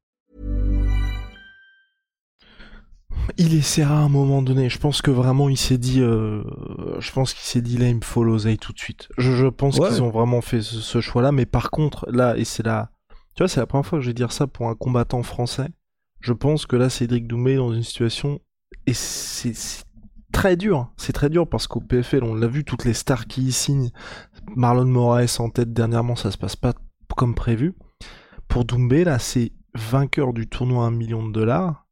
Il 3.37 3.55
essaiera 3.55 3.97
à 3.97 4.01
un 4.01 4.09
moment 4.09 4.41
donné. 4.41 4.69
Je 4.69 4.77
pense 4.77 5.01
que 5.01 5.11
vraiment 5.11 5.49
il 5.49 5.57
s'est 5.57 5.77
dit, 5.77 6.01
euh, 6.01 6.43
je 6.99 7.11
pense 7.11 7.33
qu'il 7.33 7.45
s'est 7.45 7.61
dit 7.61 7.77
là 7.77 7.87
il 7.87 7.95
me 7.95 8.01
faut 8.01 8.23
l'oseille 8.23 8.57
tout 8.57 8.73
de 8.73 8.79
suite. 8.79 9.09
Je, 9.17 9.47
pense 9.47 9.79
qu'ils 9.79 10.03
ont 10.03 10.09
vraiment 10.09 10.41
fait 10.41 10.61
ce, 10.61 11.01
choix-là, 11.01 11.31
mais 11.31 11.45
par 11.45 11.71
contre 11.71 12.09
là 12.09 12.37
et 12.37 12.45
c'est 12.45 12.63
là, 12.63 12.91
tu 13.35 13.43
vois, 13.43 13.47
c'est 13.47 13.59
la 13.59 13.65
première 13.65 13.85
fois 13.85 13.99
que 13.99 14.03
je 14.03 14.09
vais 14.09 14.13
dire 14.13 14.31
ça 14.31 14.47
pour 14.47 14.67
un 14.69 14.75
combattant 14.75 15.23
français. 15.23 15.69
Je 16.19 16.33
pense 16.33 16.65
que 16.65 16.75
là 16.75 16.89
Cédric 16.89 17.27
Doumbé 17.27 17.53
est 17.53 17.57
dans 17.57 17.73
une 17.73 17.83
situation 17.83 18.39
et 18.85 18.93
c'est 18.93 19.53
très 20.31 20.55
dur. 20.55 20.91
C'est 20.97 21.13
très 21.13 21.29
dur 21.29 21.47
parce 21.47 21.67
qu'au 21.67 21.81
PFL 21.81 22.23
on 22.23 22.35
l'a 22.35 22.47
vu 22.47 22.63
toutes 22.63 22.85
les 22.85 22.93
stars 22.93 23.27
qui 23.27 23.41
y 23.43 23.51
signent. 23.51 23.91
Marlon 24.55 24.85
Moraes 24.85 25.37
en 25.39 25.49
tête 25.49 25.73
dernièrement, 25.73 26.15
ça 26.15 26.31
se 26.31 26.37
passe 26.37 26.55
pas 26.55 26.73
comme 27.15 27.35
prévu. 27.35 27.75
Pour 28.47 28.65
Doumbé 28.65 29.03
là 29.03 29.19
c'est 29.19 29.51
vainqueur 29.73 30.33
du 30.33 30.47
tournoi 30.47 30.83
à 30.83 30.87
un 30.87 30.91
million 30.91 31.25
de 31.25 31.31
dollars 31.31 31.87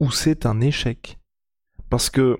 ou 0.00 0.10
c'est 0.10 0.46
un 0.46 0.60
échec. 0.60 1.18
Parce 1.88 2.10
que 2.10 2.38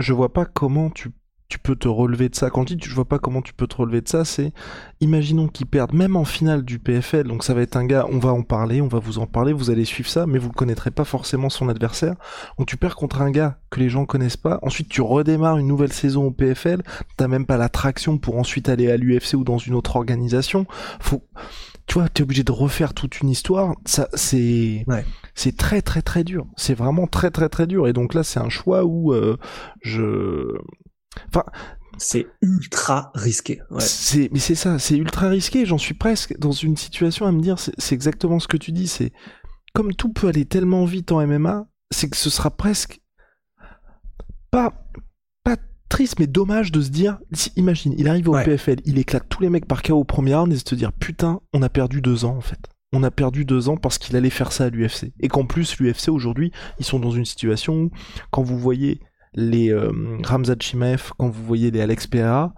je 0.00 0.12
vois 0.12 0.32
pas 0.32 0.44
comment 0.44 0.90
tu, 0.90 1.10
tu, 1.48 1.58
peux 1.58 1.76
te 1.76 1.88
relever 1.88 2.28
de 2.28 2.34
ça. 2.34 2.50
Quand 2.50 2.68
je 2.68 2.74
dis 2.74 2.84
je 2.86 2.94
vois 2.94 3.08
pas 3.08 3.18
comment 3.18 3.42
tu 3.42 3.52
peux 3.52 3.66
te 3.66 3.76
relever 3.76 4.00
de 4.00 4.08
ça, 4.08 4.24
c'est 4.24 4.52
imaginons 5.00 5.48
qu'ils 5.48 5.66
perdent 5.66 5.94
même 5.94 6.16
en 6.16 6.24
finale 6.24 6.62
du 6.62 6.78
PFL. 6.78 7.26
Donc 7.26 7.42
ça 7.42 7.54
va 7.54 7.62
être 7.62 7.76
un 7.76 7.84
gars, 7.84 8.06
on 8.10 8.18
va 8.18 8.32
en 8.32 8.42
parler, 8.42 8.80
on 8.80 8.88
va 8.88 8.98
vous 8.98 9.18
en 9.18 9.26
parler, 9.26 9.52
vous 9.52 9.70
allez 9.70 9.84
suivre 9.84 10.08
ça, 10.08 10.26
mais 10.26 10.38
vous 10.38 10.48
ne 10.48 10.54
connaîtrez 10.54 10.90
pas 10.90 11.04
forcément 11.04 11.48
son 11.48 11.68
adversaire. 11.68 12.14
Donc 12.58 12.68
tu 12.68 12.76
perds 12.76 12.96
contre 12.96 13.22
un 13.22 13.30
gars 13.30 13.58
que 13.70 13.80
les 13.80 13.88
gens 13.88 14.04
connaissent 14.04 14.36
pas. 14.36 14.58
Ensuite 14.62 14.88
tu 14.88 15.00
redémarres 15.00 15.58
une 15.58 15.68
nouvelle 15.68 15.92
saison 15.92 16.26
au 16.26 16.30
PFL. 16.30 16.82
T'as 17.16 17.28
même 17.28 17.46
pas 17.46 17.56
l'attraction 17.56 18.18
pour 18.18 18.38
ensuite 18.38 18.68
aller 18.68 18.90
à 18.90 18.96
l'UFC 18.96 19.34
ou 19.34 19.44
dans 19.44 19.58
une 19.58 19.74
autre 19.74 19.96
organisation. 19.96 20.66
Faut 21.00 21.22
tu 21.92 21.98
vois, 21.98 22.08
t'es 22.08 22.22
obligé 22.22 22.42
de 22.42 22.52
refaire 22.52 22.94
toute 22.94 23.20
une 23.20 23.28
histoire. 23.28 23.76
Ça, 23.84 24.08
c'est, 24.14 24.86
c'est 25.34 25.54
très 25.58 25.82
très 25.82 26.00
très 26.00 26.24
dur. 26.24 26.46
C'est 26.56 26.72
vraiment 26.72 27.06
très 27.06 27.30
très 27.30 27.50
très 27.50 27.66
dur. 27.66 27.86
Et 27.86 27.92
donc 27.92 28.14
là, 28.14 28.24
c'est 28.24 28.40
un 28.40 28.48
choix 28.48 28.86
où 28.86 29.12
euh, 29.12 29.36
je, 29.82 30.56
enfin, 31.28 31.44
c'est 31.98 32.28
ultra 32.40 33.10
risqué. 33.14 33.60
C'est, 33.78 34.30
mais 34.32 34.38
c'est 34.38 34.54
ça, 34.54 34.78
c'est 34.78 34.96
ultra 34.96 35.28
risqué. 35.28 35.66
J'en 35.66 35.76
suis 35.76 35.92
presque 35.92 36.34
dans 36.38 36.52
une 36.52 36.78
situation 36.78 37.26
à 37.26 37.32
me 37.32 37.42
dire, 37.42 37.58
c'est 37.58 37.94
exactement 37.94 38.38
ce 38.38 38.48
que 38.48 38.56
tu 38.56 38.72
dis. 38.72 38.88
C'est 38.88 39.12
comme 39.74 39.92
tout 39.92 40.14
peut 40.14 40.28
aller 40.28 40.46
tellement 40.46 40.86
vite 40.86 41.12
en 41.12 41.20
MMA, 41.26 41.66
c'est 41.90 42.08
que 42.08 42.16
ce 42.16 42.30
sera 42.30 42.50
presque 42.50 43.02
pas 44.50 44.72
triste 45.92 46.18
mais 46.18 46.26
dommage 46.26 46.72
de 46.72 46.80
se 46.80 46.88
dire, 46.88 47.18
imagine, 47.54 47.94
il 47.98 48.08
arrive 48.08 48.30
au 48.30 48.32
PFL, 48.32 48.76
il 48.86 48.98
éclate 48.98 49.28
tous 49.28 49.42
les 49.42 49.50
mecs 49.50 49.66
par 49.66 49.82
KO 49.82 49.92
au 49.92 50.04
premier 50.04 50.34
round 50.34 50.50
et 50.50 50.56
se 50.56 50.74
dire 50.74 50.90
putain, 50.90 51.40
on 51.52 51.60
a 51.60 51.68
perdu 51.68 52.00
deux 52.00 52.24
ans 52.24 52.34
en 52.34 52.40
fait. 52.40 52.58
On 52.94 53.02
a 53.02 53.10
perdu 53.10 53.44
deux 53.44 53.68
ans 53.68 53.76
parce 53.76 53.98
qu'il 53.98 54.16
allait 54.16 54.30
faire 54.30 54.52
ça 54.52 54.64
à 54.64 54.70
l'UFC. 54.70 55.12
Et 55.20 55.28
qu'en 55.28 55.44
plus, 55.44 55.78
l'UFC 55.78 56.08
aujourd'hui, 56.08 56.50
ils 56.78 56.84
sont 56.84 56.98
dans 56.98 57.10
une 57.10 57.24
situation 57.26 57.74
où, 57.74 57.90
quand 58.30 58.42
vous 58.42 58.58
voyez 58.58 59.00
les 59.34 59.70
euh, 59.70 59.92
Ramzat 60.24 60.56
Chimaev, 60.60 61.10
quand 61.18 61.28
vous 61.28 61.44
voyez 61.44 61.70
les 61.70 61.80
Alex 61.80 62.06
Pereira, 62.06 62.54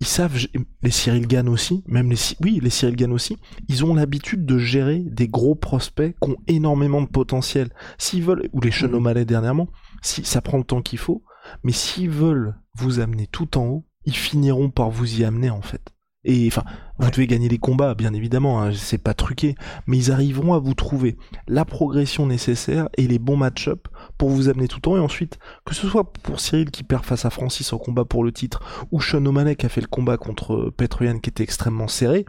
ils 0.00 0.06
savent, 0.06 0.36
les 0.82 0.90
Cyril 0.90 1.26
Gann 1.26 1.48
aussi, 1.48 1.82
même 1.86 2.10
les, 2.10 2.18
oui, 2.42 2.60
les 2.62 2.70
Cyril 2.70 2.96
Gann 2.96 3.12
aussi, 3.12 3.36
ils 3.68 3.84
ont 3.84 3.94
l'habitude 3.94 4.46
de 4.46 4.58
gérer 4.58 4.98
des 4.98 5.28
gros 5.28 5.54
prospects 5.54 6.14
qui 6.20 6.30
ont 6.30 6.36
énormément 6.46 7.02
de 7.02 7.08
potentiel. 7.08 7.70
S'ils 7.98 8.22
veulent, 8.22 8.48
ou 8.52 8.60
les 8.60 8.70
Sean 8.70 8.92
O'Malley 8.92 9.24
dernièrement, 9.24 9.68
si 10.02 10.24
ça 10.24 10.40
prend 10.40 10.58
le 10.58 10.64
temps 10.64 10.82
qu'il 10.82 10.98
faut, 10.98 11.24
mais 11.62 11.72
s'ils 11.72 12.10
veulent 12.10 12.54
vous 12.74 13.00
amener 13.00 13.26
tout 13.26 13.58
en 13.58 13.66
haut, 13.66 13.84
ils 14.04 14.16
finiront 14.16 14.70
par 14.70 14.90
vous 14.90 15.20
y 15.20 15.24
amener 15.24 15.50
en 15.50 15.62
fait. 15.62 15.94
Et 16.24 16.46
enfin, 16.46 16.64
vous 16.98 17.10
devez 17.10 17.26
gagner 17.26 17.50
les 17.50 17.58
combats, 17.58 17.94
bien 17.94 18.14
évidemment, 18.14 18.62
hein, 18.62 18.72
c'est 18.74 18.98
pas 18.98 19.12
truqué, 19.12 19.56
mais 19.86 19.98
ils 19.98 20.10
arriveront 20.10 20.54
à 20.54 20.58
vous 20.58 20.72
trouver 20.72 21.18
la 21.48 21.66
progression 21.66 22.26
nécessaire 22.26 22.88
et 22.96 23.06
les 23.06 23.18
bons 23.18 23.36
match-up 23.36 23.88
pour 24.16 24.30
vous 24.30 24.48
amener 24.48 24.66
tout 24.66 24.88
en 24.88 24.92
haut. 24.92 24.96
Et 24.96 25.00
ensuite, 25.00 25.38
que 25.66 25.74
ce 25.74 25.86
soit 25.86 26.12
pour 26.14 26.40
Cyril 26.40 26.70
qui 26.70 26.82
perd 26.82 27.04
face 27.04 27.26
à 27.26 27.30
Francis 27.30 27.74
en 27.74 27.78
combat 27.78 28.06
pour 28.06 28.24
le 28.24 28.32
titre, 28.32 28.86
ou 28.90 29.02
Sean 29.02 29.24
O'Malley 29.26 29.54
qui 29.56 29.66
a 29.66 29.68
fait 29.68 29.82
le 29.82 29.86
combat 29.86 30.16
contre 30.16 30.72
Petroyan 30.74 31.18
qui 31.18 31.28
était 31.28 31.42
extrêmement 31.42 31.88
serré, 31.88 32.24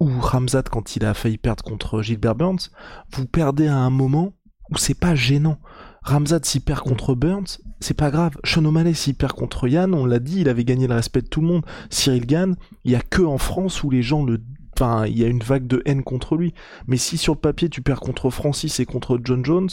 ou 0.00 0.08
Ramzat 0.20 0.62
quand 0.62 0.96
il 0.96 1.04
a 1.04 1.12
failli 1.12 1.36
perdre 1.36 1.62
contre 1.62 2.00
Gilbert 2.00 2.34
Burns, 2.34 2.70
vous 3.12 3.26
perdez 3.26 3.66
à 3.66 3.76
un 3.76 3.90
moment 3.90 4.32
où 4.70 4.78
c'est 4.78 4.98
pas 4.98 5.14
gênant. 5.14 5.58
Ramzat 6.02 6.40
s'y 6.44 6.60
perd 6.60 6.80
contre 6.80 7.14
Burns, 7.14 7.58
c'est 7.80 7.96
pas 7.96 8.10
grave. 8.10 8.36
Sean 8.44 8.64
O'Malley 8.64 8.94
s'y 8.94 9.12
perd 9.12 9.32
contre 9.32 9.68
Yann, 9.68 9.94
on 9.94 10.06
l'a 10.06 10.18
dit, 10.18 10.40
il 10.40 10.48
avait 10.48 10.64
gagné 10.64 10.86
le 10.86 10.94
respect 10.94 11.22
de 11.22 11.28
tout 11.28 11.40
le 11.40 11.46
monde. 11.46 11.64
Cyril 11.90 12.26
Gann, 12.26 12.56
il 12.84 12.92
y 12.92 12.96
a 12.96 13.00
que 13.00 13.22
en 13.22 13.38
France 13.38 13.82
où 13.82 13.90
les 13.90 14.02
gens 14.02 14.24
le 14.24 14.40
enfin, 14.80 15.06
il 15.06 15.18
y 15.18 15.24
a 15.24 15.26
une 15.26 15.42
vague 15.42 15.66
de 15.66 15.82
haine 15.86 16.02
contre 16.02 16.36
lui. 16.36 16.54
Mais 16.86 16.96
si 16.96 17.18
sur 17.18 17.34
le 17.34 17.40
papier 17.40 17.68
tu 17.68 17.82
perds 17.82 18.00
contre 18.00 18.30
Francis 18.30 18.78
et 18.80 18.86
contre 18.86 19.18
John 19.22 19.44
Jones, 19.44 19.68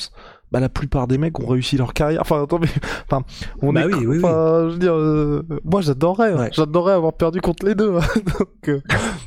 bah 0.51 0.59
la 0.59 0.69
plupart 0.69 1.07
des 1.07 1.17
mecs 1.17 1.39
ont 1.39 1.47
réussi 1.47 1.77
leur 1.77 1.93
carrière. 1.93 2.21
Enfin, 2.21 2.43
attendez, 2.43 2.69
enfin, 3.05 3.23
on 3.61 3.73
bah 3.73 3.81
est, 3.81 3.85
oui, 3.85 4.05
oui, 4.05 4.19
je 4.19 4.71
veux 4.71 4.79
dire, 4.79 4.93
euh, 4.93 5.43
moi 5.63 5.81
j'adorerais, 5.81 6.31
hein. 6.31 6.49
j'adorerais 6.51 6.93
avoir 6.93 7.13
perdu 7.13 7.41
contre 7.41 7.65
les 7.65 7.75
deux. 7.75 7.97
Hein. 7.97 8.01
Euh, 8.67 8.81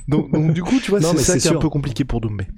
donc, 0.09 0.33
donc, 0.33 0.52
du 0.52 0.64
coup, 0.64 0.81
tu 0.83 0.90
vois, 0.90 1.00
c'est 1.00 1.17
ça 1.19 1.38
qui 1.38 1.47
est 1.47 1.57
un 1.57 1.61
peu 1.61 1.69
compliqué 1.69 2.05
pour 2.05 2.21
Doumbé. 2.21 2.49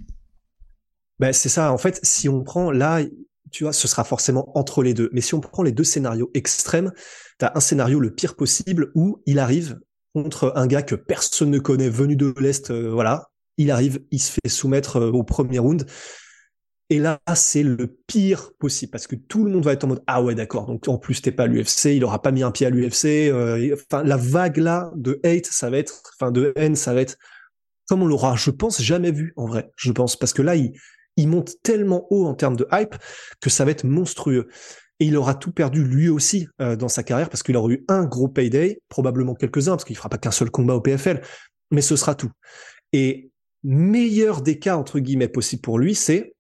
Bah, 1.19 1.35
c'est 1.35 1.51
ça. 1.51 1.75
En 1.75 1.77
fait, 1.77 2.01
si 2.03 2.27
on 2.31 2.43
prend 2.43 2.71
là, 2.71 3.01
tu 3.51 3.65
vois, 3.65 3.73
ce 3.73 3.89
sera 3.89 4.05
forcément 4.05 4.57
entre 4.57 4.83
les 4.83 4.95
deux. 4.95 5.11
Mais 5.13 5.21
si 5.21 5.35
on 5.35 5.41
prend 5.41 5.63
les 5.63 5.73
deux 5.73 5.85
scénarios 5.85 6.31
extrêmes, 6.35 6.93
tu 7.39 7.45
as 7.45 7.53
un 7.55 7.61
scénario 7.61 8.01
le 8.01 8.15
pire 8.15 8.37
possible 8.37 8.91
où 8.95 9.23
il 9.27 9.39
arrive 9.39 9.79
contre 10.15 10.53
un 10.57 10.67
gars 10.67 10.83
que 10.83 10.95
personne 10.95 11.51
ne 11.51 11.59
connaît, 11.59 11.89
venu 11.89 12.17
de 12.17 12.35
l'Est, 12.39 12.71
euh, 12.71 12.91
voilà, 12.91 13.31
il 13.57 13.71
arrive, 13.71 14.01
il 14.11 14.21
se 14.21 14.33
fait 14.33 14.49
soumettre 14.49 14.97
euh, 14.97 15.11
au 15.11 15.23
premier 15.23 15.59
round. 15.59 15.87
Et 16.93 16.99
là, 16.99 17.21
c'est 17.37 17.63
le 17.63 17.97
pire 18.09 18.51
possible 18.59 18.91
parce 18.91 19.07
que 19.07 19.15
tout 19.15 19.45
le 19.45 19.53
monde 19.53 19.65
va 19.65 19.73
être 19.73 19.85
en 19.85 19.89
mode 19.89 20.03
ah 20.09 20.23
ouais 20.23 20.35
d'accord. 20.35 20.67
Donc 20.67 20.89
en 20.89 20.99
plus 20.99 21.23
t'es 21.23 21.31
pas 21.31 21.45
à 21.45 21.47
l'UFC, 21.47 21.95
il 21.95 22.05
aura 22.05 22.21
pas 22.21 22.33
mis 22.33 22.43
un 22.43 22.51
pied 22.51 22.67
à 22.67 22.71
l'UFC. 22.71 23.31
Euh, 23.31 23.75
enfin 23.75 24.03
la 24.03 24.17
vague 24.17 24.57
là 24.57 24.91
de 24.97 25.21
hate, 25.23 25.47
ça 25.47 25.71
va 25.71 25.79
être, 25.79 26.03
enfin 26.17 26.33
de 26.33 26.53
haine, 26.57 26.75
ça 26.75 26.93
va 26.93 27.03
être 27.03 27.17
comme 27.89 28.03
on 28.03 28.07
l'aura, 28.07 28.35
je 28.37 28.51
pense 28.51 28.83
jamais 28.83 29.13
vu 29.13 29.33
en 29.37 29.47
vrai. 29.47 29.71
Je 29.77 29.93
pense 29.93 30.17
parce 30.17 30.33
que 30.33 30.43
là 30.43 30.57
il 30.57 30.73
il 31.17 31.29
monte 31.29 31.55
tellement 31.63 32.07
haut 32.11 32.27
en 32.27 32.35
termes 32.35 32.57
de 32.57 32.67
hype 32.73 32.95
que 33.41 33.51
ça 33.51 33.65
va 33.65 33.71
être 33.71 33.85
monstrueux. 33.85 34.49
Et 35.01 35.07
il 35.07 35.17
aura 35.17 35.35
tout 35.35 35.53
perdu 35.53 35.83
lui 35.83 36.09
aussi 36.09 36.47
euh, 36.61 36.77
dans 36.77 36.89
sa 36.89 37.03
carrière 37.03 37.31
parce 37.31 37.43
qu'il 37.43 37.57
aura 37.57 37.71
eu 37.71 37.85
un 37.89 38.05
gros 38.05 38.29
payday, 38.29 38.81
probablement 38.89 39.35
quelques-uns, 39.35 39.73
parce 39.73 39.85
qu'il 39.85 39.97
fera 39.97 40.09
pas 40.09 40.19
qu'un 40.19 40.31
seul 40.31 40.51
combat 40.51 40.75
au 40.75 40.81
PFL, 40.81 41.23
mais 41.71 41.81
ce 41.81 41.97
sera 41.97 42.15
tout. 42.15 42.31
Et 42.93 43.31
meilleur 43.63 44.43
des 44.43 44.59
cas, 44.59 44.77
entre 44.77 44.99
guillemets, 44.99 45.29
possible 45.29 45.63
pour 45.63 45.79
lui, 45.79 45.95
c'est 45.95 46.35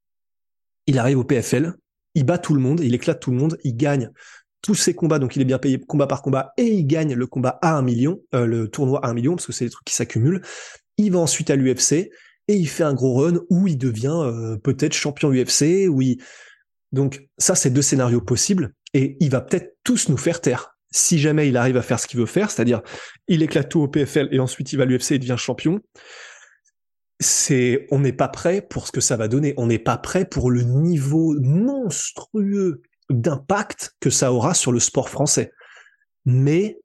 il 0.86 0.98
arrive 0.98 1.18
au 1.18 1.24
PFL, 1.24 1.74
il 2.14 2.24
bat 2.24 2.38
tout 2.38 2.54
le 2.54 2.60
monde, 2.60 2.80
il 2.80 2.94
éclate 2.94 3.20
tout 3.20 3.30
le 3.30 3.36
monde, 3.36 3.56
il 3.64 3.76
gagne 3.76 4.10
tous 4.62 4.74
ses 4.74 4.94
combats, 4.94 5.18
donc 5.18 5.36
il 5.36 5.42
est 5.42 5.46
bien 5.46 5.58
payé 5.58 5.80
combat 5.80 6.06
par 6.06 6.20
combat, 6.20 6.52
et 6.56 6.66
il 6.66 6.86
gagne 6.86 7.14
le 7.14 7.26
combat 7.26 7.58
à 7.62 7.76
un 7.76 7.82
million, 7.82 8.20
euh, 8.34 8.46
le 8.46 8.68
tournoi 8.68 9.04
à 9.04 9.08
un 9.08 9.14
million, 9.14 9.36
parce 9.36 9.46
que 9.46 9.52
c'est 9.52 9.64
des 9.64 9.70
trucs 9.70 9.86
qui 9.86 9.94
s'accumulent. 9.94 10.42
Il 10.98 11.12
va 11.12 11.18
ensuite 11.18 11.48
à 11.50 11.56
l'UFC, 11.56 12.10
et 12.50 12.56
il 12.56 12.68
fait 12.68 12.82
un 12.82 12.94
gros 12.94 13.14
run 13.14 13.38
où 13.48 13.68
il 13.68 13.78
devient 13.78 14.18
euh, 14.24 14.56
peut-être 14.56 14.92
champion 14.92 15.30
UFC, 15.30 15.86
oui. 15.88 16.18
Donc 16.90 17.28
ça, 17.38 17.54
c'est 17.54 17.70
deux 17.70 17.80
scénarios 17.80 18.20
possibles, 18.20 18.74
et 18.92 19.16
il 19.20 19.30
va 19.30 19.40
peut-être 19.40 19.76
tous 19.84 20.08
nous 20.08 20.16
faire 20.16 20.40
taire. 20.40 20.76
Si 20.90 21.20
jamais 21.20 21.48
il 21.48 21.56
arrive 21.56 21.76
à 21.76 21.82
faire 21.82 22.00
ce 22.00 22.08
qu'il 22.08 22.18
veut 22.18 22.26
faire, 22.26 22.50
c'est-à-dire 22.50 22.82
il 23.28 23.44
éclate 23.44 23.68
tout 23.68 23.80
au 23.80 23.86
PFL 23.86 24.30
et 24.32 24.40
ensuite 24.40 24.72
il 24.72 24.76
va 24.78 24.82
à 24.82 24.86
l'UFC 24.86 25.12
et 25.12 25.18
devient 25.20 25.36
champion, 25.38 25.78
c'est 27.20 27.86
on 27.92 28.00
n'est 28.00 28.12
pas 28.12 28.26
prêt 28.26 28.62
pour 28.62 28.88
ce 28.88 28.92
que 28.92 29.00
ça 29.00 29.16
va 29.16 29.28
donner. 29.28 29.54
On 29.56 29.68
n'est 29.68 29.78
pas 29.78 29.96
prêt 29.96 30.24
pour 30.24 30.50
le 30.50 30.62
niveau 30.62 31.36
monstrueux 31.40 32.82
d'impact 33.10 33.92
que 34.00 34.10
ça 34.10 34.32
aura 34.32 34.54
sur 34.54 34.72
le 34.72 34.80
sport 34.80 35.08
français. 35.08 35.52
Mais 36.24 36.80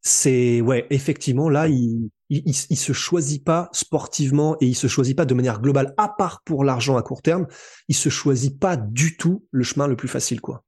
c'est 0.00 0.62
ouais, 0.62 0.86
effectivement 0.88 1.50
là, 1.50 1.68
il, 1.68 2.08
il, 2.44 2.54
il, 2.70 2.76
se 2.76 2.92
choisit 2.92 3.44
pas 3.44 3.68
sportivement 3.72 4.56
et 4.60 4.66
il 4.66 4.74
se 4.74 4.86
choisit 4.86 5.16
pas 5.16 5.26
de 5.26 5.34
manière 5.34 5.60
globale, 5.60 5.94
à 5.96 6.08
part 6.08 6.42
pour 6.44 6.64
l'argent 6.64 6.96
à 6.96 7.02
court 7.02 7.22
terme, 7.22 7.46
il 7.88 7.94
se 7.94 8.08
choisit 8.08 8.58
pas 8.58 8.76
du 8.76 9.16
tout 9.16 9.46
le 9.50 9.64
chemin 9.64 9.86
le 9.86 9.96
plus 9.96 10.08
facile, 10.08 10.40
quoi. 10.40 10.64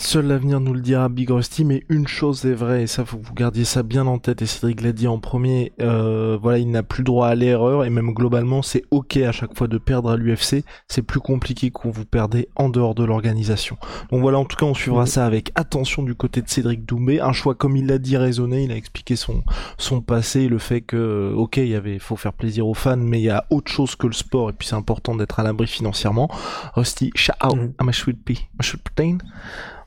Seul 0.00 0.26
l'avenir 0.26 0.60
nous 0.60 0.74
le 0.74 0.80
dira, 0.80 1.08
Big 1.08 1.28
Rusty, 1.28 1.64
mais 1.64 1.82
une 1.88 2.06
chose 2.06 2.46
est 2.46 2.54
vraie, 2.54 2.84
et 2.84 2.86
ça 2.86 3.04
faut 3.04 3.18
que 3.18 3.26
vous 3.26 3.34
gardiez 3.34 3.64
ça 3.64 3.82
bien 3.82 4.06
en 4.06 4.18
tête, 4.18 4.40
et 4.42 4.46
Cédric 4.46 4.80
l'a 4.80 4.92
dit 4.92 5.08
en 5.08 5.18
premier, 5.18 5.72
euh, 5.82 6.38
voilà, 6.40 6.58
il 6.58 6.70
n'a 6.70 6.84
plus 6.84 7.02
droit 7.02 7.26
à 7.26 7.34
l'erreur, 7.34 7.84
et 7.84 7.90
même 7.90 8.12
globalement, 8.14 8.62
c'est 8.62 8.84
ok 8.92 9.16
à 9.16 9.32
chaque 9.32 9.58
fois 9.58 9.66
de 9.66 9.76
perdre 9.76 10.10
à 10.10 10.16
l'UFC, 10.16 10.62
c'est 10.86 11.02
plus 11.02 11.18
compliqué 11.18 11.72
quand 11.72 11.90
vous 11.90 12.04
perdez 12.04 12.48
en 12.54 12.68
dehors 12.68 12.94
de 12.94 13.02
l'organisation. 13.02 13.76
Donc 14.12 14.20
voilà, 14.20 14.38
en 14.38 14.44
tout 14.44 14.56
cas, 14.56 14.66
on 14.66 14.72
suivra 14.72 15.04
ça 15.06 15.26
avec 15.26 15.50
attention 15.56 16.04
du 16.04 16.14
côté 16.14 16.42
de 16.42 16.48
Cédric 16.48 16.86
Doumbé, 16.86 17.20
un 17.20 17.32
choix, 17.32 17.56
comme 17.56 17.76
il 17.76 17.86
l'a 17.86 17.98
dit, 17.98 18.16
raisonné, 18.16 18.62
il 18.62 18.70
a 18.70 18.76
expliqué 18.76 19.16
son, 19.16 19.42
son 19.78 20.00
passé, 20.00 20.46
le 20.46 20.58
fait 20.58 20.80
que, 20.80 21.34
ok, 21.36 21.56
il 21.56 21.68
y 21.70 21.74
avait, 21.74 21.98
faut 21.98 22.14
faire 22.14 22.34
plaisir 22.34 22.68
aux 22.68 22.74
fans, 22.74 22.96
mais 22.96 23.18
il 23.18 23.24
y 23.24 23.30
a 23.30 23.46
autre 23.50 23.72
chose 23.72 23.96
que 23.96 24.06
le 24.06 24.12
sport, 24.12 24.48
et 24.48 24.52
puis 24.52 24.68
c'est 24.68 24.76
important 24.76 25.16
d'être 25.16 25.40
à 25.40 25.42
l'abri 25.42 25.66
financièrement. 25.66 26.30
Rusty, 26.74 27.10
out 27.42 27.56
mm 27.56 27.72
-hmm. 27.72 29.18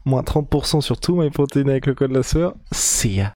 Moins 0.06 0.22
30% 0.22 0.82
sur 0.82 1.00
tout 1.00 1.16
my 1.16 1.30
protéines 1.30 1.70
avec 1.70 1.86
le 1.86 1.94
code 1.94 2.12
la 2.12 2.24
sueur. 2.24 2.54
See 2.72 3.16
ya. 3.16 3.34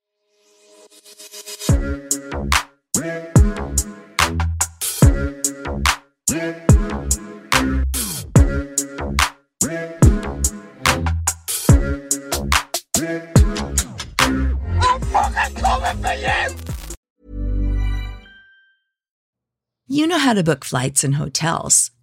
You 19.88 20.08
know 20.08 20.18
how 20.18 20.34
to 20.34 20.44
book 20.44 20.66
flights 20.66 21.04
and 21.04 21.16
hotels. 21.16 21.92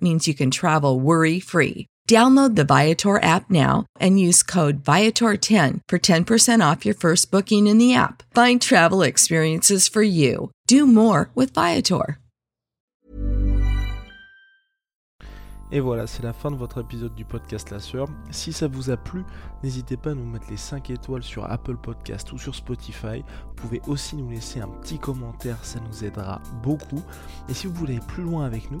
means 0.00 0.28
you 0.28 0.34
can 0.34 0.50
travel 0.50 0.98
worry 0.98 1.40
free. 1.40 1.86
Download 2.08 2.54
the 2.56 2.64
Viator 2.64 3.22
app 3.22 3.50
now 3.50 3.84
and 4.00 4.18
use 4.18 4.42
code 4.42 4.82
Viator10 4.82 5.80
for 5.88 5.98
10% 5.98 6.72
off 6.72 6.86
your 6.86 6.94
first 6.94 7.30
booking 7.30 7.66
in 7.66 7.76
the 7.76 7.94
app. 7.94 8.22
Find 8.34 8.62
travel 8.62 9.02
experiences 9.02 9.88
for 9.88 10.02
you. 10.02 10.50
Do 10.66 10.86
more 10.86 11.30
with 11.34 11.52
Viator. 11.52 12.18
Et 15.70 15.80
voilà, 15.80 16.06
c'est 16.06 16.22
la 16.22 16.32
fin 16.32 16.50
de 16.50 16.56
votre 16.56 16.80
épisode 16.80 17.14
du 17.14 17.26
podcast 17.26 17.70
La 17.70 17.78
Sœur. 17.78 18.08
Si 18.30 18.54
ça 18.54 18.68
vous 18.68 18.88
a 18.88 18.96
plu, 18.96 19.22
n'hésitez 19.62 19.98
pas 19.98 20.12
à 20.12 20.14
nous 20.14 20.24
mettre 20.24 20.46
les 20.48 20.56
5 20.56 20.88
étoiles 20.88 21.22
sur 21.22 21.44
Apple 21.44 21.76
Podcast 21.76 22.32
ou 22.32 22.38
sur 22.38 22.54
Spotify. 22.54 23.22
Vous 23.48 23.54
pouvez 23.54 23.82
aussi 23.86 24.16
nous 24.16 24.30
laisser 24.30 24.60
un 24.60 24.68
petit 24.68 24.98
commentaire, 24.98 25.62
ça 25.62 25.78
nous 25.80 26.04
aidera 26.04 26.40
beaucoup. 26.62 27.02
Et 27.50 27.54
si 27.54 27.66
vous 27.66 27.74
voulez 27.74 27.96
aller 27.96 28.06
plus 28.06 28.22
loin 28.22 28.46
avec 28.46 28.70
nous, 28.70 28.80